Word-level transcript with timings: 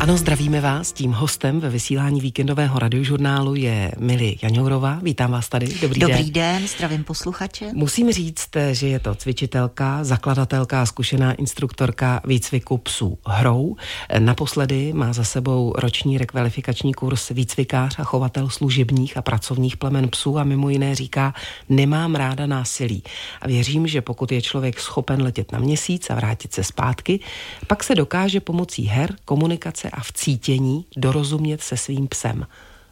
Ano, 0.00 0.16
zdravíme 0.16 0.60
vás. 0.60 0.92
Tím 0.92 1.12
hostem 1.12 1.60
ve 1.60 1.70
vysílání 1.70 2.20
víkendového 2.20 2.78
radiožurnálu 2.78 3.54
je 3.54 3.92
Mili 3.98 4.36
Jaňourová. 4.42 4.98
Vítám 5.02 5.30
vás 5.30 5.48
tady. 5.48 5.66
Dobrý, 5.80 6.00
Dobrý 6.00 6.30
den. 6.30 6.32
den, 6.32 6.68
zdravím 6.68 7.04
posluchače. 7.04 7.70
Musím 7.74 8.12
říct, 8.12 8.48
že 8.72 8.88
je 8.88 8.98
to 8.98 9.14
cvičitelka, 9.14 10.04
zakladatelka 10.04 10.82
a 10.82 10.86
zkušená 10.86 11.32
instruktorka 11.32 12.20
výcviku 12.26 12.78
psů 12.78 13.18
hrou. 13.26 13.76
Naposledy 14.18 14.92
má 14.92 15.12
za 15.12 15.24
sebou 15.24 15.72
roční 15.76 16.18
rekvalifikační 16.18 16.94
kurz 16.94 17.28
výcvikář 17.30 17.98
a 17.98 18.04
chovatel 18.04 18.48
služebních 18.48 19.16
a 19.16 19.22
pracovních 19.22 19.76
plemen 19.76 20.08
psů 20.08 20.38
a 20.38 20.44
mimo 20.44 20.70
jiné 20.70 20.94
říká, 20.94 21.34
nemám 21.68 22.14
ráda 22.14 22.46
násilí. 22.46 23.02
A 23.40 23.48
věřím, 23.48 23.86
že 23.86 24.00
pokud 24.00 24.32
je 24.32 24.42
člověk 24.42 24.80
schopen 24.80 25.22
letět 25.22 25.52
na 25.52 25.58
měsíc 25.58 26.10
a 26.10 26.14
vrátit 26.14 26.52
se 26.52 26.64
zpátky, 26.64 27.20
pak 27.66 27.84
se 27.84 27.94
dokáže 27.94 28.40
pomocí 28.40 28.84
her, 28.86 29.14
komunikace 29.24 29.87
a 29.90 30.00
v 30.00 30.12
cítění 30.12 30.86
dorozumět 30.96 31.62
se 31.62 31.76
svým 31.76 32.08
psem. 32.08 32.46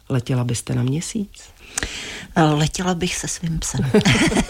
Letěla 0.09 0.43
byste 0.43 0.75
na 0.75 0.83
měsíc? 0.83 1.43
Letěla 2.35 2.95
bych 2.95 3.15
se 3.15 3.27
svým 3.27 3.59
psem. 3.59 3.91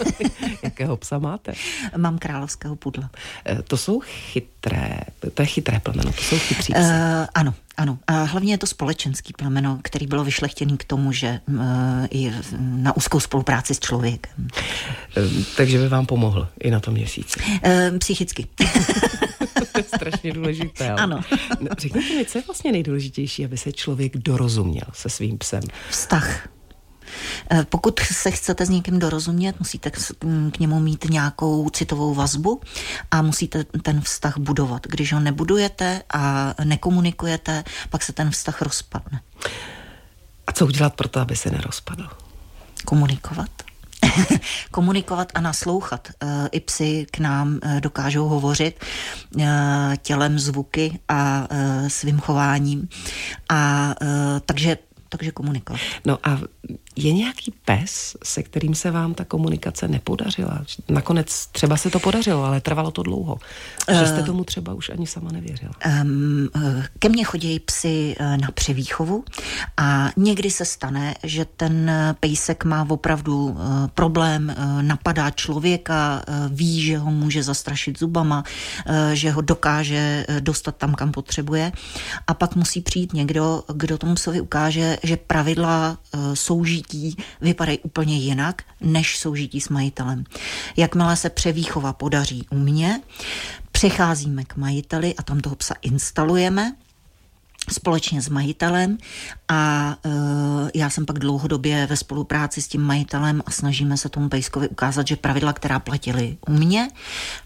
Jakého 0.62 0.96
psa 0.96 1.18
máte? 1.18 1.52
Mám 1.96 2.18
královského 2.18 2.76
pudla. 2.76 3.10
Eh, 3.46 3.62
to 3.62 3.76
jsou 3.76 4.00
chytré, 4.00 5.00
to 5.34 5.42
je 5.42 5.46
chytré 5.46 5.80
plemeno, 5.80 6.12
to 6.12 6.22
jsou 6.22 6.38
chytří 6.38 6.72
psy. 6.72 6.82
Uh, 6.82 7.26
ano, 7.34 7.54
ano. 7.76 7.98
A 8.06 8.22
hlavně 8.22 8.52
je 8.52 8.58
to 8.58 8.66
společenský 8.66 9.32
plemeno, 9.32 9.78
který 9.82 10.06
bylo 10.06 10.24
vyšlechtěný 10.24 10.76
k 10.76 10.84
tomu, 10.84 11.12
že 11.12 11.40
uh, 11.48 11.56
je 12.10 12.32
na 12.58 12.96
úzkou 12.96 13.20
spolupráci 13.20 13.74
s 13.74 13.80
člověkem. 13.80 14.48
Takže 15.56 15.78
by 15.78 15.88
vám 15.88 16.06
pomohl 16.06 16.48
i 16.60 16.70
na 16.70 16.80
tom 16.80 16.94
měsíci. 16.94 17.40
Uh, 17.40 17.98
psychicky. 17.98 18.46
to 19.82 19.94
je 19.94 19.98
strašně 19.98 20.32
důležité. 20.32 20.90
Ano. 20.98 21.20
No, 21.60 21.68
řekněte 21.78 22.14
mi, 22.14 22.24
co 22.24 22.38
je 22.38 22.44
vlastně 22.46 22.72
nejdůležitější, 22.72 23.44
aby 23.44 23.56
se 23.56 23.72
člověk 23.72 24.16
dorozuměl 24.16 24.84
se 24.92 25.08
svým 25.08 25.38
psem? 25.38 25.62
Vztah. 25.90 26.48
Pokud 27.68 28.00
se 28.00 28.30
chcete 28.30 28.66
s 28.66 28.68
někým 28.68 28.98
dorozumět, 28.98 29.58
musíte 29.58 29.90
k 30.52 30.58
němu 30.58 30.80
mít 30.80 31.04
nějakou 31.10 31.70
citovou 31.70 32.14
vazbu 32.14 32.60
a 33.10 33.22
musíte 33.22 33.64
ten 33.64 34.00
vztah 34.00 34.38
budovat. 34.38 34.86
Když 34.86 35.12
ho 35.12 35.20
nebudujete 35.20 36.02
a 36.14 36.54
nekomunikujete, 36.64 37.64
pak 37.90 38.02
se 38.02 38.12
ten 38.12 38.30
vztah 38.30 38.62
rozpadne. 38.62 39.20
A 40.46 40.52
co 40.52 40.66
udělat 40.66 40.94
pro 40.94 41.08
to, 41.08 41.20
aby 41.20 41.36
se 41.36 41.50
nerozpadl? 41.50 42.08
Komunikovat. 42.84 43.50
komunikovat 44.70 45.32
a 45.34 45.40
naslouchat. 45.40 46.08
I 46.52 46.60
psy 46.60 47.06
k 47.10 47.18
nám 47.18 47.60
dokážou 47.80 48.28
hovořit 48.28 48.84
tělem, 50.02 50.38
zvuky 50.38 50.98
a 51.08 51.48
svým 51.88 52.18
chováním. 52.18 52.88
A 53.48 53.94
takže 54.46 54.78
takže 55.08 55.30
komunikovat. 55.30 55.80
No 56.06 56.18
a 56.22 56.40
je 56.96 57.12
nějaký 57.12 57.54
pes, 57.64 58.16
se 58.24 58.42
kterým 58.42 58.74
se 58.74 58.90
vám 58.90 59.14
ta 59.14 59.24
komunikace 59.24 59.88
nepodařila? 59.88 60.64
Nakonec 60.88 61.46
třeba 61.46 61.76
se 61.76 61.90
to 61.90 62.00
podařilo, 62.00 62.44
ale 62.44 62.60
trvalo 62.60 62.90
to 62.90 63.02
dlouho. 63.02 63.38
Že 63.98 64.06
jste 64.06 64.22
tomu 64.22 64.44
třeba 64.44 64.74
už 64.74 64.90
ani 64.90 65.06
sama 65.06 65.32
nevěřila. 65.32 65.72
Um, 66.02 66.48
ke 66.98 67.08
mně 67.08 67.24
chodí 67.24 67.60
psy 67.60 68.16
na 68.20 68.50
převýchovu 68.54 69.24
a 69.76 70.10
někdy 70.16 70.50
se 70.50 70.64
stane, 70.64 71.14
že 71.24 71.44
ten 71.44 71.92
pejsek 72.20 72.64
má 72.64 72.86
opravdu 72.90 73.58
problém, 73.94 74.54
napadá 74.80 75.30
člověka, 75.30 76.22
ví, 76.48 76.82
že 76.82 76.98
ho 76.98 77.10
může 77.10 77.42
zastrašit 77.42 77.98
zubama, 77.98 78.44
že 79.12 79.30
ho 79.30 79.40
dokáže 79.40 80.26
dostat 80.40 80.76
tam, 80.76 80.94
kam 80.94 81.12
potřebuje 81.12 81.72
a 82.26 82.34
pak 82.34 82.56
musí 82.56 82.80
přijít 82.80 83.12
někdo, 83.12 83.62
kdo 83.74 83.98
tomu 83.98 84.14
psovi 84.14 84.40
ukáže, 84.40 84.97
že 85.02 85.16
pravidla 85.16 85.98
soužití 86.34 86.58
soužití 86.58 87.16
vypadají 87.40 87.78
úplně 87.78 88.18
jinak, 88.18 88.62
než 88.80 89.18
soužití 89.18 89.60
s 89.60 89.68
majitelem. 89.68 90.24
Jakmile 90.76 91.16
se 91.16 91.30
převýchova 91.30 91.92
podaří 91.92 92.46
u 92.50 92.58
mě, 92.58 93.00
přecházíme 93.72 94.44
k 94.44 94.56
majiteli 94.56 95.14
a 95.14 95.22
tam 95.22 95.40
toho 95.40 95.56
psa 95.56 95.74
instalujeme, 95.82 96.72
společně 97.68 98.22
s 98.22 98.28
majitelem 98.28 98.98
a 99.48 99.94
e, 100.04 100.10
já 100.74 100.90
jsem 100.90 101.06
pak 101.06 101.18
dlouhodobě 101.18 101.86
ve 101.86 101.96
spolupráci 101.96 102.62
s 102.62 102.68
tím 102.68 102.82
majitelem 102.82 103.42
a 103.46 103.50
snažíme 103.50 103.96
se 103.96 104.08
tomu 104.08 104.28
pejskovi 104.28 104.68
ukázat, 104.68 105.06
že 105.06 105.16
pravidla, 105.16 105.52
která 105.52 105.78
platily 105.78 106.36
u 106.48 106.52
mě 106.52 106.88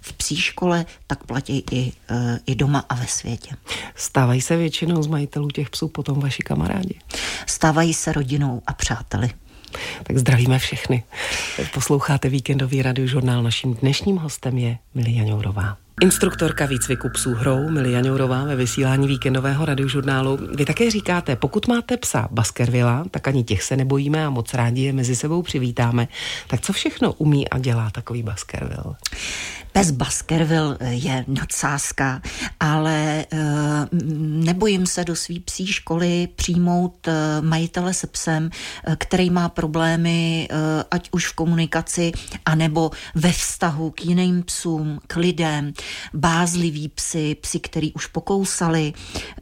v 0.00 0.12
psí 0.12 0.37
škole, 0.37 0.87
tak 1.06 1.25
platí 1.25 1.65
i, 1.71 1.93
e, 2.11 2.38
i 2.47 2.55
doma 2.55 2.84
a 2.88 2.94
ve 2.94 3.06
světě. 3.06 3.56
Stávají 3.94 4.41
se 4.41 4.56
většinou 4.56 5.03
z 5.03 5.06
majitelů 5.06 5.49
těch 5.49 5.71
psů 5.71 5.88
potom 5.88 6.21
vaši 6.21 6.43
kamarádi? 6.43 6.99
Stávají 7.47 7.94
se 7.94 8.12
rodinou 8.12 8.62
a 8.66 8.72
přáteli. 8.72 9.31
Tak 10.03 10.19
zdravíme 10.19 10.59
všechny. 10.59 11.05
Posloucháte 11.75 12.28
víkendový 12.28 12.82
radiožurnál. 12.82 13.43
Naším 13.43 13.75
dnešním 13.75 14.16
hostem 14.16 14.59
je 14.59 14.78
Milia 14.94 15.25
Ňourová. 15.25 15.81
Instruktorka 16.01 16.67
výcviku 16.67 17.09
psů 17.09 17.35
hrou 17.35 17.69
Milia 17.69 18.01
Ňourová 18.01 18.45
ve 18.45 18.57
vysílání 18.57 19.09
víkendového 19.09 19.65
radiožurnálu. 19.65 20.39
Vy 20.57 20.65
také 20.65 20.91
říkáte, 20.91 21.37
pokud 21.37 21.69
máte 21.69 21.97
psa 21.97 22.29
Baskervilla, 22.31 23.05
tak 23.11 23.29
ani 23.29 23.45
těch 23.45 23.63
se 23.63 23.77
nebojíme 23.77 24.27
a 24.27 24.31
moc 24.31 24.55
rádi 24.55 24.83
je 24.83 24.93
mezi 24.93 25.17
sebou 25.17 25.43
přivítáme. 25.43 26.09
Tak 26.49 26.61
co 26.61 26.73
všechno 26.73 27.13
umí 27.13 27.49
a 27.49 27.59
dělá 27.59 27.91
takový 27.91 28.23
Baskerville? 28.23 28.95
Pes 29.73 29.91
Baskerville 29.91 30.77
je 30.81 31.25
nadsázka, 31.29 32.23
ale 32.61 33.27
uh, 33.33 33.39
nebojím 34.45 34.87
se 34.87 35.05
do 35.05 35.17
svý 35.17 35.41
psí 35.41 35.67
školy 35.67 36.29
přijmout 36.37 37.07
uh, 37.07 37.15
majitele 37.47 37.95
se 37.95 38.07
psem, 38.07 38.51
který 38.99 39.31
má 39.31 39.49
problémy, 39.49 40.49
ať 40.91 41.09
už 41.13 41.27
v 41.27 41.33
komunikaci, 41.33 42.13
anebo 42.47 42.91
ve 43.15 43.33
vztahu 43.33 43.91
k 43.91 44.05
jiným 44.05 44.43
psům, 44.43 45.01
k 45.07 45.17
lidem, 45.17 45.73
bázliví 46.15 46.88
psy, 46.88 47.37
psy, 47.41 47.60
který 47.60 47.93
už 47.93 48.06
pokousali. 48.06 48.93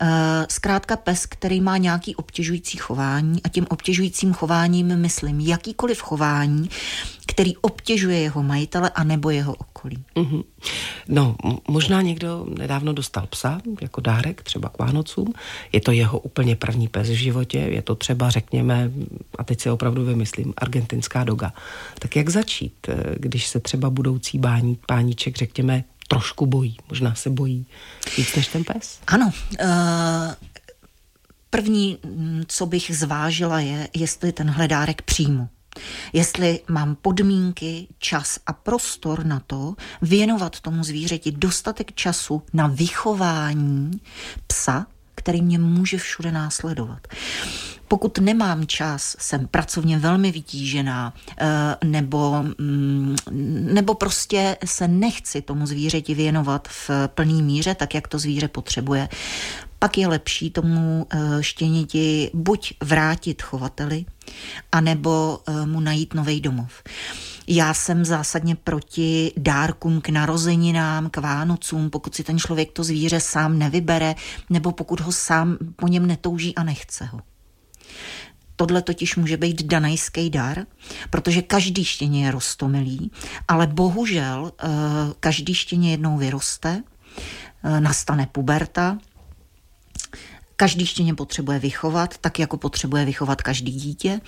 Uh, 0.02 0.08
zkrátka 0.48 0.96
pes, 0.96 1.26
který 1.26 1.60
má 1.60 1.76
nějaký 1.76 2.16
obtěžující 2.16 2.78
chování 2.78 3.42
a 3.42 3.48
tím 3.48 3.66
obtěžujícím 3.70 4.32
chováním 4.32 4.96
myslím 4.96 5.40
jakýkoliv 5.40 6.02
chování, 6.02 6.70
který 7.26 7.56
obtěžuje 7.56 8.18
jeho 8.18 8.42
majitele 8.42 8.90
a 8.90 9.04
nebo 9.04 9.30
jeho 9.30 9.54
okolí. 9.54 10.04
Mm-hmm. 10.16 10.44
No, 11.08 11.36
možná 11.68 12.02
někdo 12.02 12.46
nedávno 12.58 12.92
dostal 12.92 13.26
psa 13.26 13.60
jako 13.80 14.00
dárek, 14.00 14.42
třeba 14.42 14.68
k 14.68 14.78
Vánocům. 14.78 15.32
Je 15.72 15.80
to 15.80 15.92
jeho 15.92 16.18
úplně 16.18 16.56
první 16.56 16.88
pes 16.88 17.08
v 17.08 17.12
životě, 17.12 17.58
je 17.58 17.82
to 17.82 17.94
třeba, 17.94 18.30
řekněme, 18.30 18.90
a 19.38 19.44
teď 19.44 19.60
si 19.60 19.70
opravdu 19.70 20.04
vymyslím, 20.04 20.54
argentinská 20.56 21.24
doga. 21.24 21.52
Tak 21.98 22.16
jak 22.16 22.28
začít, 22.28 22.86
když 23.16 23.46
se 23.46 23.60
třeba 23.60 23.90
budoucí 23.90 24.38
bání, 24.38 24.78
páníček, 24.86 25.36
řekněme, 25.36 25.84
trošku 26.10 26.47
bojí, 26.47 26.76
možná 26.88 27.15
se 27.15 27.31
bojí 27.31 27.66
víc 28.16 28.37
než 28.37 28.47
ten 28.47 28.65
pes? 28.65 28.98
Ano, 29.06 29.32
uh... 29.60 30.34
První, 31.53 31.98
co 32.47 32.66
bych 32.66 32.97
zvážila, 32.97 33.60
je, 33.60 33.88
jestli 33.94 34.32
ten 34.32 34.50
hledárek 34.50 35.03
přijmu 35.03 35.49
jestli 36.12 36.60
mám 36.69 36.94
podmínky, 36.94 37.87
čas 37.99 38.38
a 38.47 38.53
prostor 38.53 39.26
na 39.26 39.41
to 39.41 39.75
věnovat 40.03 40.60
tomu 40.60 40.84
zvířeti 40.84 41.32
dostatek 41.32 41.93
času 41.93 42.43
na 42.53 42.66
vychování 42.66 43.91
psa, 44.47 44.87
který 45.20 45.42
mě 45.42 45.58
může 45.58 45.98
všude 45.98 46.32
následovat. 46.32 47.08
Pokud 47.88 48.19
nemám 48.19 48.66
čas, 48.66 49.16
jsem 49.19 49.48
pracovně 49.48 49.98
velmi 49.98 50.32
vytížená, 50.32 51.14
eh, 51.38 51.76
nebo, 51.84 52.42
mm, 52.58 53.16
nebo 53.75 53.94
prostě 53.94 54.56
se 54.64 54.88
nechci 54.88 55.42
tomu 55.42 55.66
zvířeti 55.66 56.14
věnovat 56.14 56.69
v 56.69 56.91
plný 57.14 57.42
míře, 57.42 57.75
tak 57.75 57.94
jak 57.94 58.08
to 58.08 58.19
zvíře 58.19 58.48
potřebuje, 58.48 59.08
pak 59.78 59.98
je 59.98 60.08
lepší 60.08 60.50
tomu 60.50 61.06
eh, 61.10 61.19
štěněti 61.41 62.31
buď 62.34 62.75
vrátit 62.82 63.43
chovateli, 63.43 64.05
anebo 64.72 65.40
eh, 65.49 65.67
mu 65.67 65.81
najít 65.81 66.14
nový 66.14 66.40
domov. 66.40 66.82
Já 67.52 67.75
jsem 67.75 68.05
zásadně 68.05 68.55
proti 68.55 69.32
dárkům 69.37 70.00
k 70.00 70.08
narozeninám, 70.08 71.11
k 71.11 71.17
Vánocům, 71.17 71.91
pokud 71.91 72.14
si 72.14 72.25
ten 72.25 72.38
člověk 72.38 72.73
to 72.73 72.85
zvíře 72.85 73.20
sám 73.20 73.58
nevybere, 73.58 74.14
nebo 74.50 74.73
pokud 74.73 75.00
ho 75.00 75.12
sám 75.12 75.58
po 75.76 75.88
něm 75.88 76.06
netouží 76.06 76.55
a 76.55 76.62
nechce 76.62 77.05
ho. 77.05 77.20
Tohle 78.56 78.82
totiž 78.82 79.17
může 79.17 79.37
být 79.37 79.62
danajský 79.62 80.31
dar, 80.31 80.67
protože 81.11 81.43
každý 81.43 81.85
štěně 81.85 82.25
je 82.25 82.31
rostomilý, 82.31 83.11
ale 83.49 83.67
bohužel 83.67 84.53
eh, 84.58 84.69
každý 85.20 85.55
štěně 85.55 85.91
jednou 85.91 86.17
vyroste, 86.17 86.82
nastane 87.81 88.26
puberta, 88.32 88.99
Každý 90.60 90.86
štěně 90.86 91.14
potřebuje 91.14 91.58
vychovat, 91.58 92.18
tak 92.18 92.38
jako 92.38 92.56
potřebuje 92.56 93.04
vychovat 93.04 93.42
každý 93.42 93.72
dítě. 93.72 94.20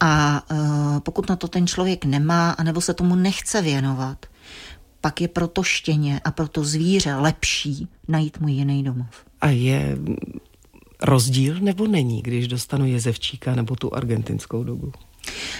A 0.00 0.42
e, 0.50 1.00
pokud 1.00 1.28
na 1.28 1.36
to 1.36 1.48
ten 1.48 1.66
člověk 1.66 2.04
nemá, 2.04 2.50
anebo 2.50 2.80
se 2.80 2.94
tomu 2.94 3.14
nechce 3.14 3.62
věnovat, 3.62 4.26
pak 5.00 5.20
je 5.20 5.28
pro 5.28 5.48
to 5.48 5.62
štěně 5.62 6.20
a 6.24 6.30
pro 6.30 6.48
to 6.48 6.64
zvíře 6.64 7.14
lepší 7.14 7.88
najít 8.08 8.40
mu 8.40 8.48
jiný 8.48 8.82
domov. 8.82 9.24
A 9.40 9.48
je 9.48 9.96
rozdíl 11.02 11.60
nebo 11.60 11.86
není, 11.86 12.22
když 12.22 12.48
dostanu 12.48 12.86
jezevčíka 12.86 13.54
nebo 13.54 13.76
tu 13.76 13.94
argentinskou 13.94 14.64
dogu? 14.64 14.92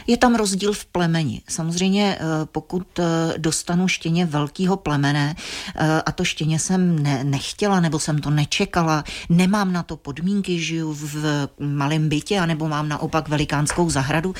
Je 0.07 0.17
tam 0.17 0.35
rozdíl 0.35 0.73
v 0.73 0.85
plemeni. 0.85 1.43
Samozřejmě, 1.49 2.19
eh, 2.21 2.25
pokud 2.45 2.99
eh, 2.99 3.05
dostanu 3.39 3.89
štěně 3.89 4.27
velkého 4.27 4.77
plemene 4.77 5.37
eh, 5.77 6.03
a 6.07 6.13
to 6.13 6.25
štěně 6.25 6.59
jsem 6.59 7.03
ne, 7.03 7.25
nechtěla 7.25 7.81
nebo 7.81 7.99
jsem 7.99 8.19
to 8.19 8.31
nečekala, 8.31 9.05
nemám 9.29 9.73
na 9.73 9.83
to 9.83 9.97
podmínky, 9.97 10.61
žiju 10.61 10.93
v 10.93 11.49
malém 11.59 12.09
bytě 12.09 12.39
anebo 12.39 12.69
mám 12.69 12.89
naopak 12.89 13.29
velikánskou 13.29 13.91
zahradu, 13.91 14.35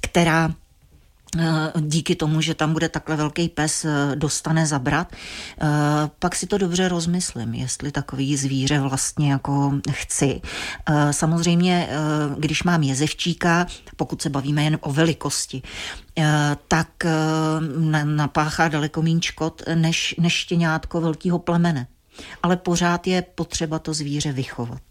která 0.00 0.54
díky 1.80 2.14
tomu, 2.14 2.40
že 2.40 2.54
tam 2.54 2.72
bude 2.72 2.88
takhle 2.88 3.16
velký 3.16 3.48
pes, 3.48 3.84
eh, 3.84 4.16
dostane 4.16 4.66
zabrat, 4.66 5.12
eh, 5.12 5.66
pak 6.18 6.36
si 6.36 6.46
to 6.46 6.58
dobře 6.58 6.88
rozmyslím, 6.88 7.54
jestli 7.54 7.92
takový 7.92 8.36
zvíře 8.36 8.80
vlastně 8.80 9.30
jako 9.30 9.72
chci. 9.90 10.40
Samozřejmě, 11.10 11.88
když 12.38 12.62
mám 12.62 12.82
jezevčíka, 12.82 13.66
pokud 13.96 14.22
se 14.22 14.30
bavíme 14.30 14.64
jen 14.64 14.78
o 14.80 14.92
velikosti, 14.92 15.62
tak 16.68 16.88
napáchá 18.04 18.68
daleko 18.68 19.02
méně 19.02 19.22
škod 19.22 19.62
než, 19.74 20.14
než 20.18 20.32
štěňátko 20.32 21.00
velkého 21.00 21.38
plemene. 21.38 21.86
Ale 22.42 22.56
pořád 22.56 23.06
je 23.06 23.22
potřeba 23.22 23.78
to 23.78 23.94
zvíře 23.94 24.32
vychovat. 24.32 24.82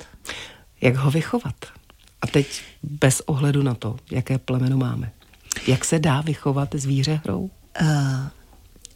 Jak 0.81 0.95
ho 0.95 1.11
vychovat? 1.11 1.55
A 2.21 2.27
teď 2.27 2.61
bez 2.83 3.21
ohledu 3.21 3.63
na 3.63 3.73
to, 3.73 3.95
jaké 4.11 4.37
plemeno 4.37 4.77
máme. 4.77 5.11
Jak 5.67 5.85
se 5.85 5.99
dá 5.99 6.21
vychovat 6.21 6.69
zvíře 6.75 7.21
hrou? 7.23 7.49
Uh, 7.81 7.89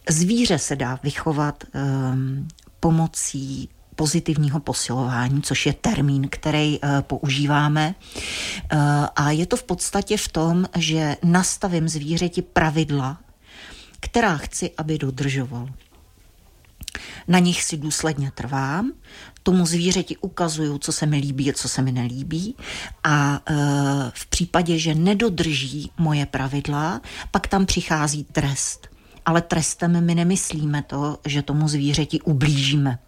zvíře 0.09 0.59
se 0.59 0.75
dá 0.75 0.99
vychovat 1.03 1.63
um, 1.73 2.47
pomocí 2.79 3.69
pozitivního 3.95 4.59
posilování, 4.59 5.41
což 5.41 5.65
je 5.65 5.73
termín, 5.73 6.27
který 6.29 6.79
uh, 6.79 6.89
používáme. 7.01 7.95
Uh, 8.73 8.79
a 9.15 9.31
je 9.31 9.45
to 9.45 9.57
v 9.57 9.63
podstatě 9.63 10.17
v 10.17 10.27
tom, 10.27 10.65
že 10.77 11.17
nastavím 11.23 11.89
zvířeti 11.89 12.41
pravidla, 12.41 13.17
která 13.99 14.37
chci, 14.37 14.71
aby 14.77 14.97
dodržoval. 14.97 15.69
Na 17.27 17.39
nich 17.39 17.63
si 17.63 17.77
důsledně 17.77 18.31
trvám, 18.31 18.91
tomu 19.43 19.65
zvířeti 19.65 20.17
ukazuju, 20.17 20.77
co 20.77 20.91
se 20.91 21.05
mi 21.05 21.17
líbí 21.17 21.49
a 21.49 21.53
co 21.53 21.69
se 21.69 21.81
mi 21.81 21.91
nelíbí 21.91 22.55
a 23.03 23.41
e, 23.45 23.53
v 24.13 24.25
případě, 24.27 24.79
že 24.79 24.95
nedodrží 24.95 25.91
moje 25.97 26.25
pravidla, 26.25 27.01
pak 27.31 27.47
tam 27.47 27.65
přichází 27.65 28.23
trest 28.23 28.89
ale 29.29 29.41
trestem 29.41 30.05
my 30.05 30.15
nemyslíme 30.15 30.83
to, 30.83 31.17
že 31.25 31.41
tomu 31.41 31.67
zvířeti 31.67 32.21
ublížíme. 32.21 32.99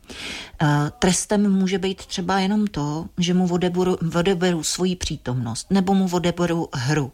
E, 0.62 0.92
trestem 1.00 1.52
může 1.52 1.78
být 1.78 2.06
třeba 2.06 2.40
jenom 2.40 2.68
to, 2.68 3.06
že 3.18 3.34
mu 3.34 3.54
odeberu, 3.54 3.98
odeberu 4.16 4.64
svoji 4.64 4.96
přítomnost, 4.96 5.68
nebo 5.70 5.94
mu 5.94 6.10
odeberu 6.12 6.70
hru, 6.74 7.12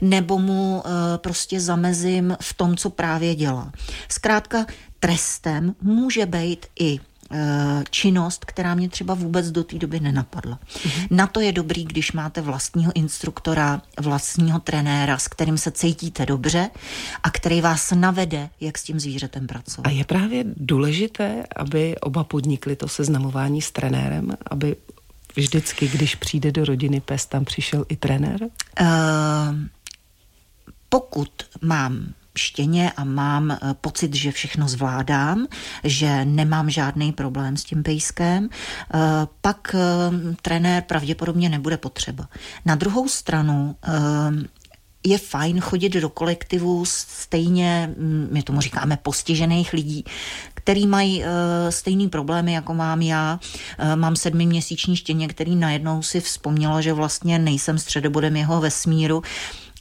nebo 0.00 0.38
mu 0.38 0.82
e, 0.86 1.18
prostě 1.18 1.60
zamezím 1.60 2.36
v 2.40 2.54
tom, 2.54 2.76
co 2.76 2.90
právě 2.90 3.34
dělá. 3.34 3.72
Zkrátka, 4.08 4.66
trestem 5.04 5.74
může 5.82 6.26
být 6.26 6.66
i 6.80 7.00
e, 7.30 7.84
činnost, 7.90 8.44
která 8.44 8.74
mě 8.74 8.88
třeba 8.88 9.14
vůbec 9.14 9.50
do 9.50 9.64
té 9.64 9.78
doby 9.78 10.00
nenapadla. 10.00 10.58
Mm-hmm. 10.62 11.06
Na 11.10 11.26
to 11.26 11.40
je 11.40 11.52
dobrý, 11.52 11.84
když 11.84 12.12
máte 12.12 12.40
vlastního 12.40 12.92
instruktora, 12.94 13.82
vlastního 14.00 14.60
trenéra, 14.60 15.18
s 15.18 15.28
kterým 15.28 15.58
se 15.58 15.70
cítíte 15.70 16.26
dobře 16.26 16.70
a 17.22 17.30
který 17.30 17.60
vás 17.60 17.90
navede, 17.90 18.50
jak 18.60 18.78
s 18.78 18.82
tím 18.82 19.00
zvířetem 19.00 19.46
pracovat. 19.46 19.86
A 19.86 19.90
je 19.90 20.04
právě 20.04 20.44
důležité, 20.56 21.44
aby 21.56 21.96
oba 22.00 22.24
podnikli 22.24 22.76
to 22.76 22.88
seznamování 22.88 23.62
s 23.62 23.70
trenérem, 23.70 24.30
aby 24.50 24.76
vždycky, 25.36 25.88
když 25.88 26.14
přijde 26.14 26.52
do 26.52 26.64
rodiny 26.64 27.00
pes, 27.00 27.26
tam 27.26 27.44
přišel 27.44 27.84
i 27.88 27.96
trenér? 27.96 28.42
Uh, 28.42 28.88
pokud 30.88 31.30
mám 31.62 32.14
štěně 32.38 32.92
a 32.96 33.04
mám 33.04 33.50
eh, 33.50 33.58
pocit, 33.80 34.14
že 34.14 34.32
všechno 34.32 34.68
zvládám, 34.68 35.46
že 35.84 36.24
nemám 36.24 36.70
žádný 36.70 37.12
problém 37.12 37.56
s 37.56 37.64
tím 37.64 37.82
pejskem, 37.82 38.48
eh, 38.48 38.98
pak 39.40 39.74
eh, 39.74 40.34
trenér 40.42 40.82
pravděpodobně 40.82 41.48
nebude 41.48 41.76
potřeba. 41.76 42.28
Na 42.64 42.74
druhou 42.74 43.08
stranu 43.08 43.76
je 45.06 45.18
fajn 45.18 45.60
chodit 45.60 45.88
do 45.88 46.08
kolektivu 46.08 46.84
stejně, 46.84 47.94
mm, 47.98 48.28
my 48.30 48.42
tomu 48.42 48.60
říkáme, 48.60 48.98
postižených 49.02 49.72
lidí, 49.72 50.04
který 50.54 50.86
mají 50.86 51.20
uh, 51.20 51.26
stejný 51.70 52.08
problémy, 52.08 52.52
jako 52.52 52.74
mám 52.74 53.02
já. 53.02 53.40
Uh, 53.82 53.96
mám 53.96 54.16
sedmiměsíční 54.16 54.96
štěně, 54.96 55.28
který 55.28 55.56
najednou 55.56 56.02
si 56.02 56.20
vzpomnělo, 56.20 56.82
že 56.82 56.92
vlastně 56.92 57.38
nejsem 57.38 57.78
středobodem 57.78 58.36
jeho 58.36 58.60
vesmíru 58.60 59.22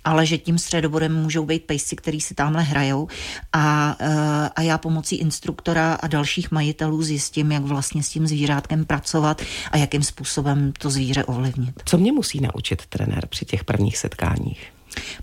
ale 0.04 0.26
že 0.26 0.38
tím 0.38 0.58
středobodem 0.58 1.16
můžou 1.24 1.46
být 1.46 1.64
pejsci, 1.66 1.96
který 1.96 2.22
si 2.22 2.36
tamhle 2.36 2.64
hrajou 2.64 3.08
a, 3.54 3.96
eh, 4.00 4.50
a 4.56 4.62
já 4.62 4.78
pomocí 4.78 5.16
instruktora 5.16 5.94
a 5.94 6.08
dalších 6.08 6.52
majitelů 6.52 7.04
zjistím, 7.04 7.52
jak 7.52 7.64
vlastně 7.64 8.04
s 8.04 8.10
tím 8.10 8.28
zvířátkem 8.28 8.86
pracovat 8.86 9.42
a 9.72 9.78
jakým 9.78 10.04
způsobem 10.04 10.74
to 10.80 10.90
zvíře 10.90 11.24
ovlivnit. 11.24 11.82
Co 11.86 11.98
mě 11.98 12.12
musí 12.12 12.40
naučit 12.42 12.86
trenér 12.86 13.28
při 13.28 13.46
těch 13.46 13.64
prvních 13.64 13.98
setkáních? 13.98 14.74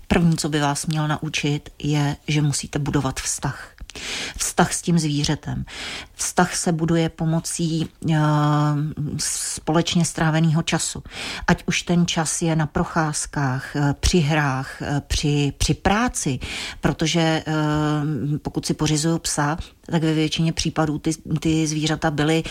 První, 0.07 0.37
co 0.37 0.49
by 0.49 0.59
vás 0.59 0.85
měl 0.85 1.07
naučit, 1.07 1.69
je, 1.83 2.15
že 2.27 2.41
musíte 2.41 2.79
budovat 2.79 3.19
vztah. 3.19 3.73
Vztah 4.37 4.73
s 4.73 4.81
tím 4.81 4.99
zvířetem. 4.99 5.65
Vztah 6.13 6.55
se 6.55 6.71
buduje 6.71 7.09
pomocí 7.09 7.89
uh, 8.05 8.15
společně 9.17 10.05
stráveného 10.05 10.61
času. 10.61 11.03
Ať 11.47 11.63
už 11.67 11.81
ten 11.81 12.07
čas 12.07 12.41
je 12.41 12.55
na 12.55 12.67
procházkách, 12.67 13.75
uh, 13.75 13.93
při 13.93 14.19
hrách, 14.19 14.81
uh, 14.81 14.99
při, 14.99 15.53
při 15.57 15.73
práci, 15.73 16.39
protože 16.81 17.43
uh, 17.47 18.37
pokud 18.37 18.65
si 18.65 18.73
pořizuju 18.73 19.17
psa, 19.17 19.57
tak 19.85 20.03
ve 20.03 20.13
většině 20.13 20.53
případů 20.53 20.99
ty, 20.99 21.11
ty 21.39 21.67
zvířata 21.67 22.11
byly 22.11 22.43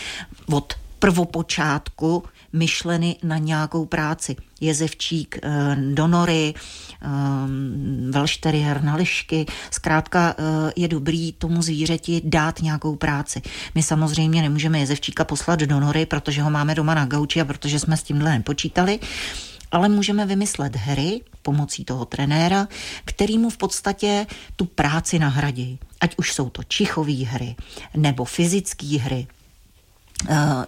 od 0.53 0.75
prvopočátku 0.99 2.25
myšleny 2.53 3.17
na 3.23 3.39
nějakou 3.39 3.87
práci. 3.87 4.37
Jezevčík 4.61 5.39
eh, 5.43 5.77
do 5.77 6.07
nory, 6.07 6.55
eh, 6.55 7.07
velšteriér 8.11 8.83
na 8.83 8.95
lišky. 8.95 9.47
Zkrátka 9.71 10.35
eh, 10.39 10.73
je 10.77 10.89
dobrý 10.89 11.33
tomu 11.33 11.63
zvířeti 11.63 12.21
dát 12.25 12.63
nějakou 12.63 12.97
práci. 12.97 13.43
My 13.75 13.83
samozřejmě 13.83 14.43
nemůžeme 14.43 14.79
jezevčíka 14.79 15.25
poslat 15.25 15.61
do 15.61 15.81
nory, 15.81 16.07
protože 16.07 16.43
ho 16.43 16.51
máme 16.51 16.75
doma 16.75 16.95
na 16.95 17.07
gauči 17.07 17.41
a 17.41 17.45
protože 17.45 17.79
jsme 17.79 17.97
s 17.97 18.03
tímhle 18.03 18.31
nepočítali, 18.31 18.99
ale 19.73 19.89
můžeme 19.89 20.27
vymyslet 20.27 20.77
hry 20.77 21.21
pomocí 21.43 21.85
toho 21.85 22.05
trenéra, 22.05 22.69
který 23.05 23.39
mu 23.39 23.51
v 23.51 23.57
podstatě 23.57 24.27
tu 24.57 24.65
práci 24.65 25.19
nahradí. 25.19 25.79
Ať 26.01 26.15
už 26.17 26.33
jsou 26.33 26.51
to 26.51 26.63
čichové 26.63 27.13
hry 27.13 27.57
nebo 27.97 28.25
fyzické 28.25 28.99
hry, 28.99 29.27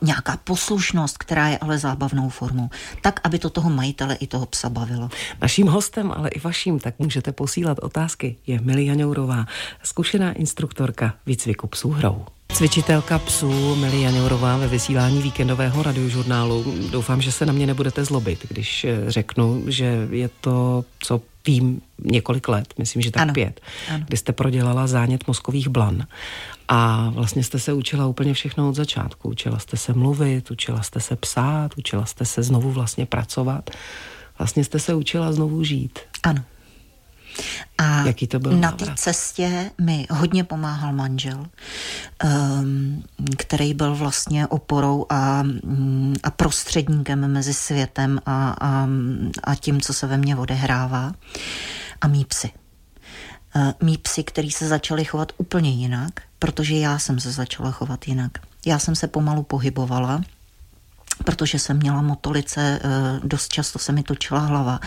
nějaká 0.03 0.37
poslušnost, 0.45 1.19
která 1.19 1.49
je 1.49 1.59
ale 1.59 1.79
zábavnou 1.79 2.29
formou, 2.29 2.71
tak, 3.01 3.21
aby 3.25 3.39
to 3.39 3.51
toho 3.51 3.71
majitele 3.71 4.15
i 4.15 4.27
toho 4.27 4.47
psa 4.47 4.71
bavilo. 4.71 5.09
Naším 5.43 5.67
hostem, 5.67 6.13
ale 6.17 6.29
i 6.29 6.41
vaším, 6.41 6.79
tak 6.79 6.99
můžete 6.99 7.33
posílat 7.33 7.79
otázky, 7.79 8.37
je 8.47 8.61
Milia 8.61 8.95
Ňourová, 8.95 9.47
zkušená 9.83 10.33
instruktorka 10.33 11.15
výcviku 11.27 11.67
psů 11.67 11.91
hrou. 11.91 12.27
Cvičitelka 12.53 13.19
psů 13.19 13.75
Milia 13.75 14.11
Ňourová 14.11 14.57
ve 14.57 14.69
vysílání 14.69 15.23
víkendového 15.23 15.83
radiožurnálu. 15.83 16.65
Doufám, 16.91 17.23
že 17.23 17.33
se 17.33 17.47
na 17.47 17.53
mě 17.53 17.67
nebudete 17.67 18.05
zlobit, 18.05 18.47
když 18.49 18.85
eh, 18.85 18.97
řeknu, 19.07 19.65
že 19.67 20.09
je 20.11 20.31
to, 20.41 20.85
co 20.99 21.21
vím 21.47 21.81
několik 22.05 22.49
let, 22.49 22.75
myslím, 22.79 23.03
že 23.03 23.11
tak 23.11 23.23
ano. 23.23 23.35
pět, 23.35 23.61
ano. 23.91 24.05
kdy 24.09 24.17
jste 24.17 24.33
prodělala 24.33 24.87
zánět 24.87 25.27
mozkových 25.27 25.69
blan 25.69 26.07
a 26.69 27.11
vlastně 27.15 27.45
jste 27.45 27.59
se 27.59 27.73
učila 27.73 28.07
úplně 28.07 28.35
všechno 28.35 28.69
od 28.69 28.75
začátku. 28.75 29.29
Učila 29.29 29.59
jste 29.59 29.77
se 29.77 29.93
mluvit, 29.93 30.51
učila 30.51 30.83
jste 30.83 31.01
se 31.01 31.17
psát, 31.17 31.71
učila 31.77 32.07
jste 32.07 32.25
se 32.25 32.43
znovu 32.43 32.71
vlastně 32.71 33.07
pracovat. 33.07 33.71
Vlastně 34.39 34.65
jste 34.65 34.79
se 34.79 34.95
učila 34.95 35.33
znovu 35.33 35.65
žít. 35.65 35.99
Ano. 36.23 36.45
A 37.79 38.07
Jaký 38.07 38.27
to 38.27 38.39
byl 38.39 38.53
na 38.53 38.73
té 38.73 38.87
cestě 38.97 39.71
mi 39.81 40.07
hodně 40.11 40.45
pomáhal 40.45 40.93
manžel, 40.93 41.47
um, 42.25 43.05
který 43.39 43.75
byl 43.75 43.95
vlastně 43.95 44.47
oporou 44.47 45.07
a, 45.11 45.43
um, 45.63 46.15
a 46.23 46.31
prostředníkem 46.31 47.33
mezi 47.33 47.55
světem 47.55 48.21
a, 48.27 48.57
a, 48.61 48.89
a 49.45 49.55
tím, 49.55 49.81
co 49.81 49.95
se 49.95 50.07
ve 50.07 50.17
mně 50.17 50.37
odehrává. 50.37 51.13
A 52.01 52.09
mý 52.09 52.25
psy. 52.25 52.51
Uh, 53.57 53.73
mý 53.83 53.99
psy, 53.99 54.25
který 54.25 54.51
se 54.51 54.69
začali 54.69 55.05
chovat 55.05 55.33
úplně 55.37 55.71
jinak, 55.71 56.11
protože 56.39 56.75
já 56.75 56.99
jsem 56.99 57.21
se 57.21 57.33
začala 57.33 57.71
chovat 57.71 58.09
jinak. 58.09 58.33
Já 58.67 58.79
jsem 58.79 58.95
se 58.95 59.09
pomalu 59.09 59.43
pohybovala, 59.43 60.23
protože 61.25 61.59
jsem 61.59 61.77
měla 61.77 62.03
motolice, 62.03 62.81
eh, 62.83 63.21
dost 63.25 63.53
často 63.53 63.79
se 63.79 63.93
mi 63.93 64.03
točila 64.03 64.41
hlava 64.41 64.81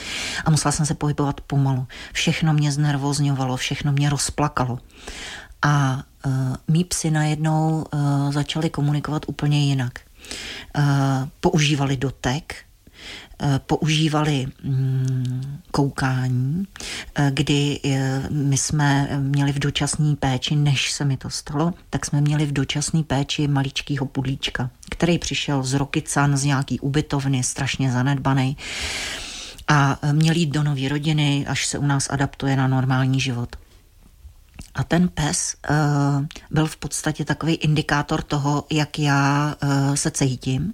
a 0.46 0.51
musela 0.51 0.72
jsem 0.72 0.86
se 0.86 0.96
pohybovat 0.96 1.41
pomalu. 1.41 1.88
Všechno 2.13 2.53
mě 2.53 2.72
znervozňovalo, 2.72 3.58
všechno 3.58 3.91
mě 3.91 4.10
rozplakalo. 4.10 4.79
A 5.62 6.03
uh, 6.25 6.32
mý 6.67 6.84
psy 6.84 7.12
najednou 7.12 7.86
uh, 7.94 8.32
začali 8.32 8.70
komunikovat 8.70 9.22
úplně 9.27 9.65
jinak. 9.65 10.00
používali 11.39 11.98
dotek, 11.98 12.55
Eh, 12.55 12.75
používali 13.65 14.48
mm, 14.63 15.60
koukání, 15.72 16.68
eh, 17.15 17.32
kdy 17.34 17.80
eh, 17.86 18.24
my 18.30 18.58
jsme 18.58 19.10
měli 19.20 19.51
v 19.51 19.60
dočasné 19.60 20.15
péči, 20.15 20.56
než 20.56 20.92
se 20.92 21.06
mi 21.06 21.18
to 21.18 21.30
stalo, 21.30 21.74
tak 21.89 22.06
jsme 22.06 22.22
měli 22.22 22.46
v 22.46 22.54
dočasné 22.54 23.04
péči 23.04 23.48
maličkýho 23.48 24.06
pudlíčka, 24.06 24.70
který 24.89 25.18
přišel 25.18 25.63
z 25.63 25.74
Rokycan, 25.74 26.38
z 26.38 26.44
nějaký 26.44 26.80
ubytovny, 26.80 27.44
strašně 27.44 27.92
zanedbaný 27.92 28.58
a 29.68 30.00
měl 30.12 30.36
jít 30.36 30.50
do 30.50 30.63
nové 30.63 30.89
rodiny, 30.89 31.46
až 31.48 31.65
se 31.65 31.77
u 31.77 31.86
nás 31.86 32.08
adaptuje 32.10 32.56
na 32.56 32.68
normální 32.68 33.20
život. 33.20 33.56
A 34.75 34.83
ten 34.83 35.07
pes 35.09 35.55
uh, 35.69 36.25
byl 36.51 36.67
v 36.67 36.77
podstatě 36.77 37.25
takový 37.25 37.53
indikátor 37.53 38.21
toho, 38.21 38.63
jak 38.71 39.00
já 39.00 39.55
uh, 39.63 39.95
se 39.95 40.12
cítím. 40.12 40.74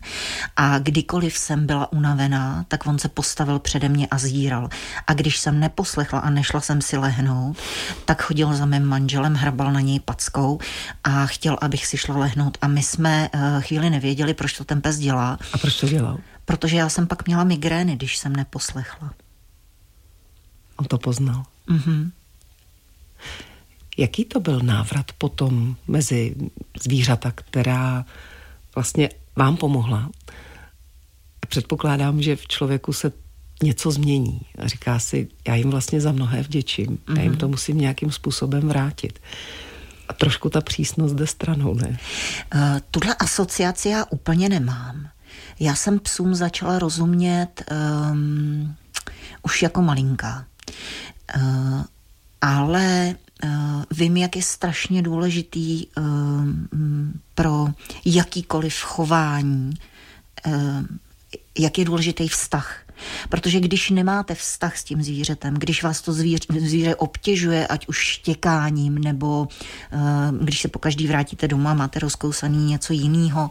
A 0.56 0.80
kdykoliv 0.80 1.38
jsem 1.38 1.66
byla 1.66 1.92
unavená, 1.92 2.66
tak 2.68 2.88
on 2.88 3.00
se 3.00 3.10
postavil 3.10 3.60
přede 3.60 3.90
mě 3.90 4.08
a 4.08 4.18
zíral. 4.18 4.70
A 5.08 5.14
když 5.14 5.38
jsem 5.38 5.60
neposlechla 5.60 6.20
a 6.20 6.30
nešla 6.30 6.62
jsem 6.62 6.82
si 6.82 6.98
lehnout, 6.98 7.58
tak 8.06 8.22
chodil 8.22 8.54
za 8.54 8.66
mým 8.66 8.84
manželem, 8.84 9.36
hrabal 9.36 9.74
na 9.74 9.80
něj 9.80 10.00
packou 10.00 10.60
a 11.04 11.26
chtěl, 11.26 11.58
abych 11.62 11.86
si 11.86 11.98
šla 11.98 12.18
lehnout. 12.18 12.58
A 12.62 12.68
my 12.68 12.84
jsme 12.84 13.30
uh, 13.34 13.62
chvíli 13.62 13.90
nevěděli, 13.90 14.34
proč 14.34 14.54
to 14.54 14.64
ten 14.64 14.82
pes 14.82 14.98
dělá. 14.98 15.40
A 15.54 15.58
proč 15.58 15.80
to 15.80 15.88
dělal? 15.88 16.18
Protože 16.46 16.78
já 16.78 16.90
jsem 16.90 17.08
pak 17.08 17.28
měla 17.28 17.44
migrény, 17.44 17.96
když 17.96 18.18
jsem 18.18 18.36
neposlechla. 18.36 19.14
On 20.78 20.86
to 20.86 20.98
poznal. 20.98 21.44
Mhm. 21.68 22.12
Jaký 23.98 24.26
to 24.26 24.40
byl 24.40 24.60
návrat 24.60 25.06
potom 25.18 25.76
mezi 25.88 26.36
zvířata, 26.82 27.32
která 27.32 28.06
vlastně 28.76 29.10
vám 29.36 29.58
pomohla? 29.58 30.10
Předpokládám, 31.48 32.22
že 32.22 32.36
v 32.36 32.48
člověku 32.48 32.94
se 32.94 33.12
něco 33.64 33.92
změní 33.92 34.42
a 34.58 34.68
říká 34.68 35.00
si, 35.00 35.28
já 35.48 35.56
jim 35.56 35.70
vlastně 35.70 36.02
za 36.02 36.12
mnohé 36.12 36.44
vděčím, 36.44 36.88
mm-hmm. 36.88 37.18
já 37.18 37.24
jim 37.24 37.38
to 37.38 37.46
mhm. 37.46 37.52
musím 37.52 37.78
nějakým 37.78 38.12
způsobem 38.12 38.68
vrátit. 38.68 39.20
A 40.08 40.14
trošku 40.14 40.50
ta 40.50 40.62
přísnost 40.62 41.16
jde 41.16 41.28
stranou, 41.28 41.74
ne? 41.74 41.98
Uh, 42.56 42.62
tuhle 42.92 43.16
asociaci 43.16 43.90
já 43.90 44.06
úplně 44.10 44.50
nemám. 44.50 45.10
Já 45.60 45.76
jsem 45.76 46.00
psům 46.00 46.36
začala 46.36 46.80
rozumět 46.80 47.64
um, 48.12 48.76
už 49.42 49.62
jako 49.62 49.82
malinká. 49.82 50.46
Uh, 51.36 51.84
ale 52.42 53.16
vím, 53.92 54.18
jak 54.18 54.36
je 54.36 54.42
strašně 54.42 55.02
důležitý 55.02 55.88
uh, 55.88 56.04
pro 57.36 57.68
jakýkoliv 58.06 58.82
chování, 58.82 59.74
uh, 60.48 60.54
jak 61.60 61.78
je 61.78 61.86
důležitý 61.86 62.28
vztah. 62.28 62.81
Protože 63.30 63.60
když 63.60 63.90
nemáte 63.90 64.36
vztah 64.36 64.78
s 64.78 64.84
tím 64.84 65.04
zvířetem, 65.04 65.54
když 65.54 65.84
vás 65.84 66.02
to 66.02 66.14
zvíře, 66.14 66.44
zvíře 66.60 66.96
obtěžuje, 66.96 67.68
ať 67.68 67.88
už 67.88 67.98
štěkáním, 67.98 68.98
nebo 68.98 69.48
uh, 69.94 70.38
když 70.40 70.62
se 70.62 70.68
po 70.68 70.80
každý 70.80 71.08
vrátíte 71.08 71.48
doma, 71.48 71.74
máte 71.74 72.00
rozkousaný 72.00 72.66
něco 72.66 72.94
jiného, 72.94 73.50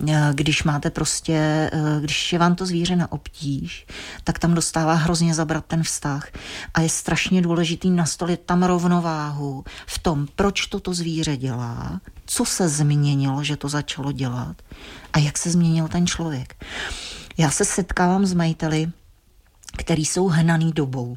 uh, 0.00 0.08
když 0.32 0.62
máte 0.62 0.90
prostě, 0.90 1.70
uh, 1.74 2.00
když 2.00 2.32
je 2.32 2.38
vám 2.38 2.54
to 2.54 2.66
zvíře 2.66 2.96
na 2.96 3.12
obtíž, 3.12 3.86
tak 4.24 4.38
tam 4.38 4.54
dostává 4.54 4.94
hrozně 4.94 5.34
zabrat 5.34 5.64
ten 5.66 5.82
vztah. 5.82 6.28
A 6.74 6.80
je 6.80 6.88
strašně 6.88 7.42
důležitý 7.42 7.90
nastolit 7.90 8.40
tam 8.46 8.62
rovnováhu 8.62 9.64
v 9.86 9.98
tom, 9.98 10.26
proč 10.36 10.66
toto 10.66 10.94
zvíře 10.94 11.36
dělá, 11.36 12.00
co 12.26 12.44
se 12.44 12.68
změnilo, 12.68 13.44
že 13.44 13.56
to 13.56 13.68
začalo 13.68 14.12
dělat 14.12 14.56
a 15.12 15.18
jak 15.18 15.38
se 15.38 15.50
změnil 15.50 15.88
ten 15.88 16.06
člověk. 16.06 16.64
Já 17.38 17.50
se 17.50 17.64
setkávám 17.64 18.26
s 18.26 18.34
majiteli, 18.34 18.90
který 19.76 20.04
jsou 20.04 20.26
hnaný 20.26 20.72
dobou. 20.72 21.16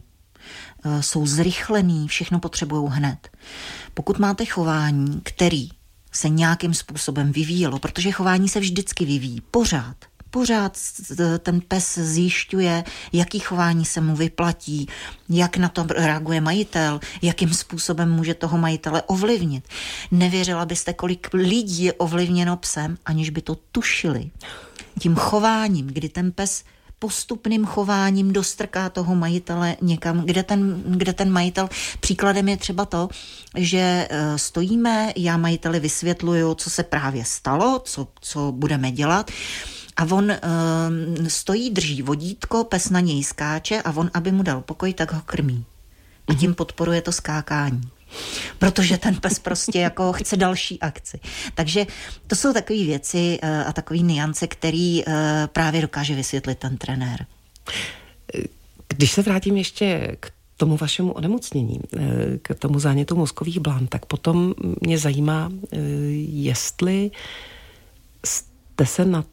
E, 0.86 1.04
jsou 1.04 1.26
zrychlený, 1.26 2.08
všechno 2.08 2.40
potřebují 2.40 2.90
hned. 2.92 3.30
Pokud 3.94 4.20
máte 4.20 4.46
chování, 4.46 5.22
který 5.24 5.70
se 6.12 6.30
nějakým 6.30 6.74
způsobem 6.74 7.32
vyvíjelo, 7.32 7.80
protože 7.80 8.12
chování 8.12 8.50
se 8.50 8.60
vždycky 8.60 9.06
vyvíjí, 9.06 9.42
pořád, 9.42 9.96
pořád 10.30 10.78
ten 11.40 11.62
pes 11.62 11.98
zjišťuje, 11.98 12.84
jaký 13.14 13.40
chování 13.40 13.86
se 13.86 14.02
mu 14.02 14.16
vyplatí, 14.16 14.88
jak 15.30 15.58
na 15.58 15.70
to 15.70 15.84
reaguje 15.84 16.42
majitel, 16.42 17.00
jakým 17.22 17.54
způsobem 17.54 18.12
může 18.12 18.34
toho 18.34 18.58
majitele 18.58 19.02
ovlivnit. 19.02 19.68
Nevěřila 20.12 20.66
byste, 20.66 20.94
kolik 20.94 21.34
lidí 21.34 21.84
je 21.84 21.94
ovlivněno 21.94 22.58
psem, 22.58 22.98
aniž 23.06 23.30
by 23.30 23.42
to 23.42 23.56
tušili 23.56 24.32
tím 25.00 25.16
chováním, 25.16 25.88
kdy 25.88 26.10
ten 26.10 26.32
pes 26.32 26.64
postupným 27.00 27.66
chováním 27.66 28.34
dostrká 28.34 28.90
toho 28.90 29.16
majitele 29.16 29.76
někam, 29.82 30.26
kde 30.26 30.44
ten, 30.44 30.84
kde 30.86 31.14
ten 31.14 31.32
majitel, 31.32 31.70
příkladem 32.00 32.50
je 32.50 32.58
třeba 32.58 32.86
to, 32.86 33.10
že 33.56 34.08
eh, 34.10 34.38
stojíme, 34.38 35.14
já 35.16 35.38
majiteli 35.38 35.80
vysvětluju, 35.80 36.56
co 36.56 36.70
se 36.70 36.84
právě 36.84 37.26
stalo, 37.26 37.82
co, 37.86 38.08
co 38.22 38.52
budeme 38.52 38.92
dělat, 38.92 39.32
a 39.98 40.04
on 40.04 40.24
uh, 40.32 41.28
stojí, 41.28 41.70
drží 41.70 42.02
vodítko, 42.02 42.64
pes 42.64 42.90
na 42.90 43.00
něj 43.00 43.24
skáče 43.24 43.82
a 43.82 43.92
on, 43.96 44.12
aby 44.14 44.32
mu 44.32 44.44
dal 44.44 44.62
pokoj, 44.62 44.94
tak 44.94 45.14
ho 45.14 45.22
krmí. 45.26 45.66
A 46.28 46.34
tím 46.34 46.56
podporuje 46.56 47.02
to 47.02 47.12
skákání 47.12 47.92
protože 48.60 48.98
ten 48.98 49.16
pes 49.16 49.40
prostě 49.40 49.80
jako 49.80 50.14
chce 50.14 50.38
další 50.38 50.80
akci. 50.80 51.20
Takže 51.56 51.86
to 52.28 52.36
jsou 52.36 52.54
takové 52.54 52.84
věci 52.84 53.40
eh, 53.42 53.64
a 53.64 53.74
takové 53.74 54.00
niance, 54.00 54.48
který 54.48 55.04
eh, 55.08 55.48
právě 55.54 55.82
dokáže 55.82 56.16
vysvětlit 56.16 56.60
ten 56.60 56.78
trenér. 56.78 57.26
Když 58.88 59.12
se 59.12 59.22
vrátím 59.22 59.58
ještě 59.58 60.18
k 60.20 60.32
tomu 60.58 60.78
vašemu 60.78 61.12
onemocnění, 61.12 61.80
eh, 61.98 62.00
k 62.42 62.56
tomu 62.56 62.80
zánětu 62.80 63.16
mozkových 63.16 63.60
blán, 63.60 63.88
tak 63.88 64.06
potom 64.06 64.54
mě 64.82 64.98
zajímá, 64.98 65.52
jestli 66.28 67.12
jste 68.26 68.86
se 68.86 69.06
na 69.06 69.24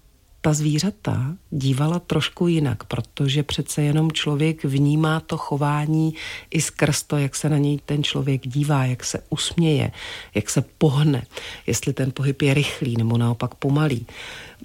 ta 0.44 0.52
zvířata 0.52 1.36
dívala 1.50 1.98
trošku 1.98 2.46
jinak, 2.46 2.84
protože 2.84 3.42
přece 3.42 3.82
jenom 3.82 4.12
člověk 4.12 4.64
vnímá 4.64 5.20
to 5.20 5.36
chování 5.36 6.14
i 6.50 6.60
skrz 6.60 7.02
to, 7.02 7.16
jak 7.16 7.36
se 7.36 7.48
na 7.48 7.58
něj 7.58 7.78
ten 7.86 8.04
člověk 8.04 8.46
dívá, 8.46 8.84
jak 8.84 9.04
se 9.04 9.22
usměje, 9.30 9.90
jak 10.34 10.50
se 10.50 10.64
pohne, 10.78 11.22
jestli 11.66 11.92
ten 11.92 12.12
pohyb 12.12 12.42
je 12.42 12.54
rychlý 12.54 12.96
nebo 12.96 13.18
naopak 13.18 13.54
pomalý. 13.54 14.06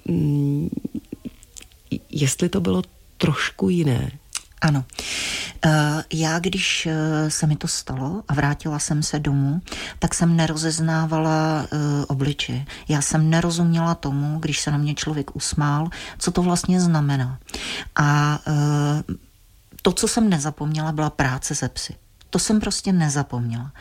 Mm, 0.04 0.68
jestli 2.10 2.48
to 2.48 2.60
bylo 2.60 2.82
trošku 3.18 3.68
jiné, 3.68 4.12
ano. 4.60 4.84
Eh, 5.64 6.04
já, 6.12 6.38
když 6.38 6.86
eh, 6.86 7.30
se 7.30 7.46
mi 7.46 7.56
to 7.56 7.68
stalo 7.68 8.22
a 8.28 8.34
vrátila 8.34 8.78
jsem 8.78 9.02
se 9.02 9.18
domů, 9.18 9.60
tak 9.98 10.14
jsem 10.14 10.36
nerozeznávala 10.36 11.66
eh, 11.72 11.76
obliče. 12.06 12.64
Já 12.88 13.02
jsem 13.02 13.30
nerozuměla 13.30 13.94
tomu, 13.94 14.38
když 14.38 14.60
se 14.60 14.70
na 14.70 14.78
mě 14.78 14.94
člověk 14.94 15.36
usmál, 15.36 15.88
co 16.18 16.30
to 16.30 16.42
vlastně 16.42 16.80
znamená. 16.80 17.38
A 17.96 18.38
to, 19.82 19.92
co 19.92 20.08
jsem 20.08 20.28
nezapomněla, 20.28 20.92
byla 20.92 21.10
práce 21.10 21.54
se 21.54 21.68
psy. 21.68 21.94
To 22.30 22.38
jsem 22.38 22.60
prostě 22.60 22.92
nezapomněla. 22.92 23.72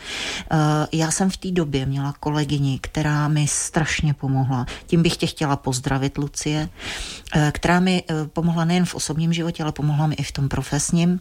Já 0.91 1.11
jsem 1.11 1.29
v 1.29 1.37
té 1.37 1.51
době 1.51 1.85
měla 1.85 2.13
kolegyni, 2.19 2.79
která 2.79 3.27
mi 3.27 3.47
strašně 3.47 4.13
pomohla. 4.13 4.65
Tím 4.87 5.03
bych 5.03 5.17
tě 5.17 5.27
chtěla 5.27 5.55
pozdravit, 5.55 6.17
Lucie, 6.17 6.69
která 7.51 7.79
mi 7.79 8.03
pomohla 8.33 8.65
nejen 8.65 8.85
v 8.85 8.95
osobním 8.95 9.33
životě, 9.33 9.63
ale 9.63 9.71
pomohla 9.71 10.07
mi 10.07 10.15
i 10.15 10.23
v 10.23 10.31
tom 10.31 10.49
profesním. 10.49 11.19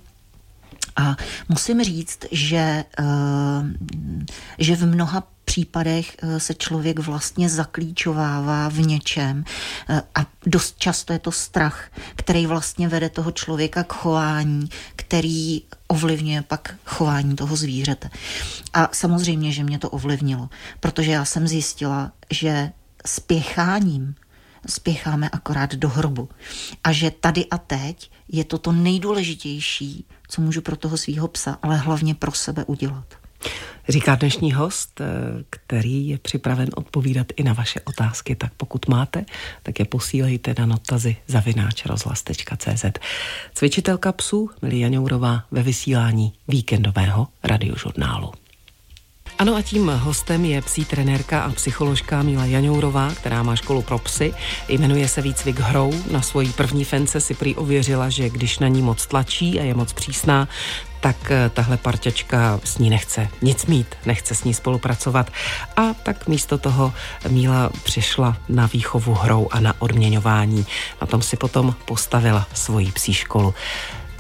A 1.03 1.17
musím 1.49 1.85
říct, 1.85 2.19
že, 2.31 2.85
že 4.59 4.77
v 4.77 4.87
mnoha 4.87 5.29
případech 5.49 6.17
eh, 6.23 6.41
se 6.41 6.55
člověk 6.55 6.99
vlastně 6.99 7.49
zaklíčovává 7.49 8.69
v 8.69 8.79
něčem 8.79 9.45
eh, 9.89 10.03
a 10.15 10.27
dost 10.47 10.79
často 10.79 11.13
je 11.13 11.19
to 11.19 11.33
strach, 11.33 11.91
který 12.17 12.47
vlastně 12.47 12.89
vede 12.89 13.09
toho 13.09 13.33
člověka 13.33 13.85
k 13.85 13.93
chování, 13.93 14.69
který 14.97 15.63
ovlivňuje 15.89 16.43
pak 16.43 16.75
chování 16.85 17.37
toho 17.37 17.57
zvířete. 17.57 18.11
A 18.73 18.89
samozřejmě, 18.93 19.53
že 19.53 19.65
mě 19.65 19.79
to 19.79 19.91
ovlivnilo, 19.91 20.49
protože 20.81 21.11
já 21.11 21.25
jsem 21.25 21.49
zjistila, 21.49 22.13
že 22.31 22.73
spěcháním 23.07 24.15
spěcháme 24.67 25.29
akorát 25.29 25.75
do 25.75 25.89
hrobu. 25.89 26.29
A 26.85 26.93
že 26.93 27.11
tady 27.11 27.47
a 27.47 27.59
teď 27.59 28.11
je 28.29 28.45
to 28.45 28.59
to 28.59 28.73
nejdůležitější, 28.73 30.05
co 30.29 30.43
můžu 30.43 30.61
pro 30.61 30.77
toho 30.77 30.97
svého 30.97 31.29
psa, 31.29 31.59
ale 31.63 31.77
hlavně 31.77 32.15
pro 32.15 32.33
sebe 32.33 32.65
udělat. 32.65 33.05
Říká 33.89 34.15
dnešní 34.15 34.53
host, 34.53 35.01
eh, 35.01 35.05
který 35.51 36.09
je 36.09 36.19
připraven 36.19 36.69
odpovídat 36.75 37.27
i 37.37 37.43
na 37.43 37.53
vaše 37.53 37.81
otázky. 37.81 38.37
Tak 38.37 38.53
pokud 38.57 38.89
máte, 38.89 39.25
tak 39.63 39.79
je 39.79 39.85
posílejte 39.85 40.55
na 40.59 40.67
notazy 40.67 41.17
zavináč 41.27 41.85
rozhlas.cz. 41.87 42.85
Cvičitelka 43.55 44.13
psů 44.13 44.51
Milia 44.63 44.89
Jourová 44.89 45.45
ve 45.51 45.63
vysílání 45.63 46.33
víkendového 46.49 47.29
radiožurnálu. 47.45 48.33
Ano 49.39 49.55
a 49.57 49.63
tím 49.63 49.89
hostem 49.89 50.45
je 50.45 50.63
psí 50.63 50.85
trenérka 50.85 51.41
a 51.41 51.51
psycholožka 51.51 52.23
Míla 52.23 52.45
Jaňourová, 52.45 53.11
která 53.15 53.43
má 53.43 53.57
školu 53.57 53.83
pro 53.83 53.99
psy. 53.99 54.35
Jmenuje 54.69 55.09
se 55.09 55.23
výcvik 55.23 55.61
hrou. 55.61 55.93
Na 56.11 56.23
svojí 56.23 56.53
první 56.53 56.85
fence 56.85 57.21
si 57.21 57.35
prý 57.35 57.55
ověřila, 57.55 58.09
že 58.09 58.31
když 58.31 58.59
na 58.59 58.69
ní 58.69 58.83
moc 58.83 59.07
tlačí 59.07 59.61
a 59.61 59.63
je 59.63 59.75
moc 59.75 59.93
přísná, 59.93 60.49
tak 61.01 61.31
eh, 61.31 61.51
tahle 61.55 61.77
parťačka 61.77 62.61
s 62.65 62.79
ní 62.79 62.91
nechce 62.91 63.29
nic 63.43 63.67
mít, 63.67 63.87
nechce 64.07 64.35
s 64.35 64.45
ní 64.45 64.55
spolupracovat. 64.55 65.31
A 65.77 65.95
tak 65.95 66.29
místo 66.29 66.59
toho 66.59 66.93
Míla 67.29 67.71
přišla 67.83 68.37
na 68.49 68.67
výchovu 68.67 69.15
hrou 69.15 69.49
a 69.51 69.61
na 69.61 69.75
odměňování. 69.79 70.67
Na 71.01 71.07
tom 71.07 71.23
si 71.23 71.37
potom 71.37 71.75
postavila 71.85 72.47
svoji 72.55 72.93
psí 72.93 73.15
školu. 73.15 73.55